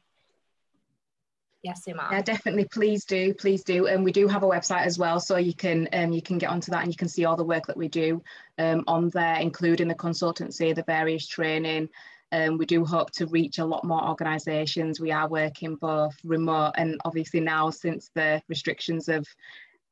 Yes, 1.63 1.87
Emma. 1.87 2.09
Yeah, 2.11 2.23
definitely. 2.23 2.65
Please 2.65 3.05
do, 3.05 3.33
please 3.35 3.63
do. 3.63 3.87
And 3.87 4.03
we 4.03 4.11
do 4.11 4.27
have 4.27 4.43
a 4.43 4.49
website 4.49 4.85
as 4.85 4.99
well, 4.99 5.21
so 5.21 5.37
you 5.37 5.55
can 5.55 5.89
um, 5.93 6.13
you 6.13 6.21
can 6.21 6.39
get 6.39 6.51
onto 6.51 6.73
that 6.73 6.83
and 6.83 6.91
you 6.93 6.97
can 6.97 7.09
see 7.09 7.25
all 7.25 7.37
the 7.37 7.45
work 7.45 7.67
that 7.67 7.77
we 7.77 7.87
do 7.87 8.21
um, 8.59 8.83
on 8.89 9.11
there, 9.11 9.37
including 9.37 9.87
the 9.87 9.95
consultancy, 9.95 10.75
the 10.75 10.83
various 10.83 11.27
training. 11.27 11.89
Um, 12.33 12.57
we 12.57 12.67
do 12.67 12.85
hope 12.85 13.11
to 13.13 13.27
reach 13.27 13.59
a 13.59 13.65
lot 13.65 13.85
more 13.85 14.09
organisations. 14.09 15.01
We 15.01 15.13
are 15.13 15.29
working 15.29 15.77
both 15.77 16.17
remote 16.25 16.73
and 16.79 16.99
obviously 17.05 17.41
now 17.41 17.71
since 17.71 18.11
the 18.15 18.43
restrictions 18.49 19.09
of 19.09 19.29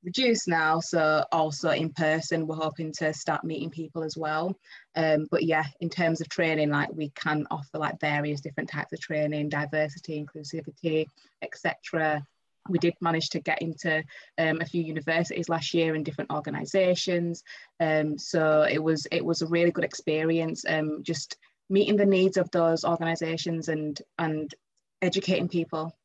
reduced 0.02 0.48
now 0.48 0.80
so 0.80 1.24
also 1.30 1.70
in 1.70 1.90
person 1.92 2.46
we're 2.46 2.56
hoping 2.56 2.92
to 2.92 3.12
start 3.12 3.44
meeting 3.44 3.70
people 3.70 4.02
as 4.02 4.16
well. 4.16 4.56
Um, 4.96 5.26
but 5.30 5.44
yeah 5.44 5.64
in 5.80 5.88
terms 5.88 6.20
of 6.20 6.28
training 6.28 6.70
like 6.70 6.92
we 6.92 7.10
can 7.10 7.46
offer 7.50 7.78
like 7.78 8.00
various 8.00 8.40
different 8.40 8.70
types 8.70 8.92
of 8.92 9.00
training 9.00 9.48
diversity 9.48 10.24
inclusivity 10.24 11.06
etc 11.42 12.22
we 12.68 12.78
did 12.78 12.94
manage 13.00 13.30
to 13.30 13.40
get 13.40 13.62
into 13.62 14.02
um, 14.38 14.60
a 14.60 14.66
few 14.66 14.82
universities 14.82 15.48
last 15.48 15.72
year 15.74 15.94
and 15.94 16.04
different 16.04 16.30
organizations. 16.30 17.42
Um, 17.80 18.18
so 18.18 18.66
it 18.70 18.82
was 18.82 19.06
it 19.10 19.24
was 19.24 19.42
a 19.42 19.46
really 19.46 19.70
good 19.70 19.84
experience 19.84 20.64
um, 20.68 21.02
just 21.02 21.36
meeting 21.68 21.96
the 21.96 22.06
needs 22.06 22.36
of 22.36 22.50
those 22.50 22.84
organizations 22.84 23.68
and 23.68 24.00
and 24.18 24.54
educating 25.02 25.48
people 25.48 25.96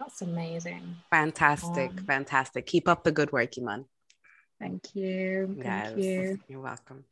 that's 0.00 0.22
amazing. 0.22 0.96
Fantastic. 1.10 1.90
Um, 1.90 2.04
fantastic. 2.06 2.66
Keep 2.66 2.88
up 2.88 3.04
the 3.04 3.12
good 3.12 3.30
work, 3.30 3.52
Iman. 3.58 3.84
Thank 4.58 4.94
you. 4.94 5.56
Thank 5.62 5.96
yes, 5.96 5.96
you. 5.96 6.40
You're 6.48 6.60
welcome. 6.60 7.04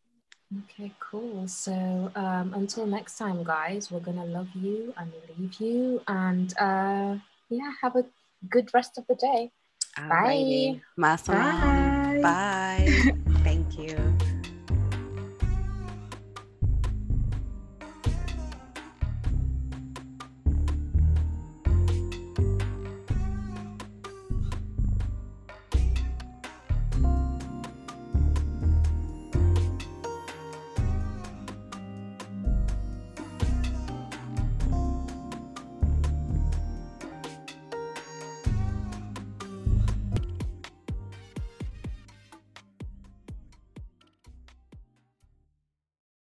Okay, 0.65 0.93
cool. 0.99 1.47
So 1.47 2.11
um, 2.17 2.55
until 2.55 2.87
next 2.87 3.19
time, 3.19 3.45
guys, 3.45 3.91
we're 3.91 4.01
gonna 4.01 4.25
love 4.25 4.49
you 4.55 4.95
and 4.97 5.13
leave 5.39 5.55
you, 5.61 6.03
and 6.09 6.53
uh, 6.59 7.17
yeah, 7.51 7.73
have 7.83 7.97
a 7.97 8.05
good 8.49 8.71
rest 8.73 8.97
of 8.97 9.07
the 9.07 9.15
day. 9.15 9.51
Alrighty. 9.99 10.81
Bye. 10.97 11.17
Bye. 11.27 12.21
Bye. 12.23 13.13
Thank 13.45 13.79
you. 13.79 14.08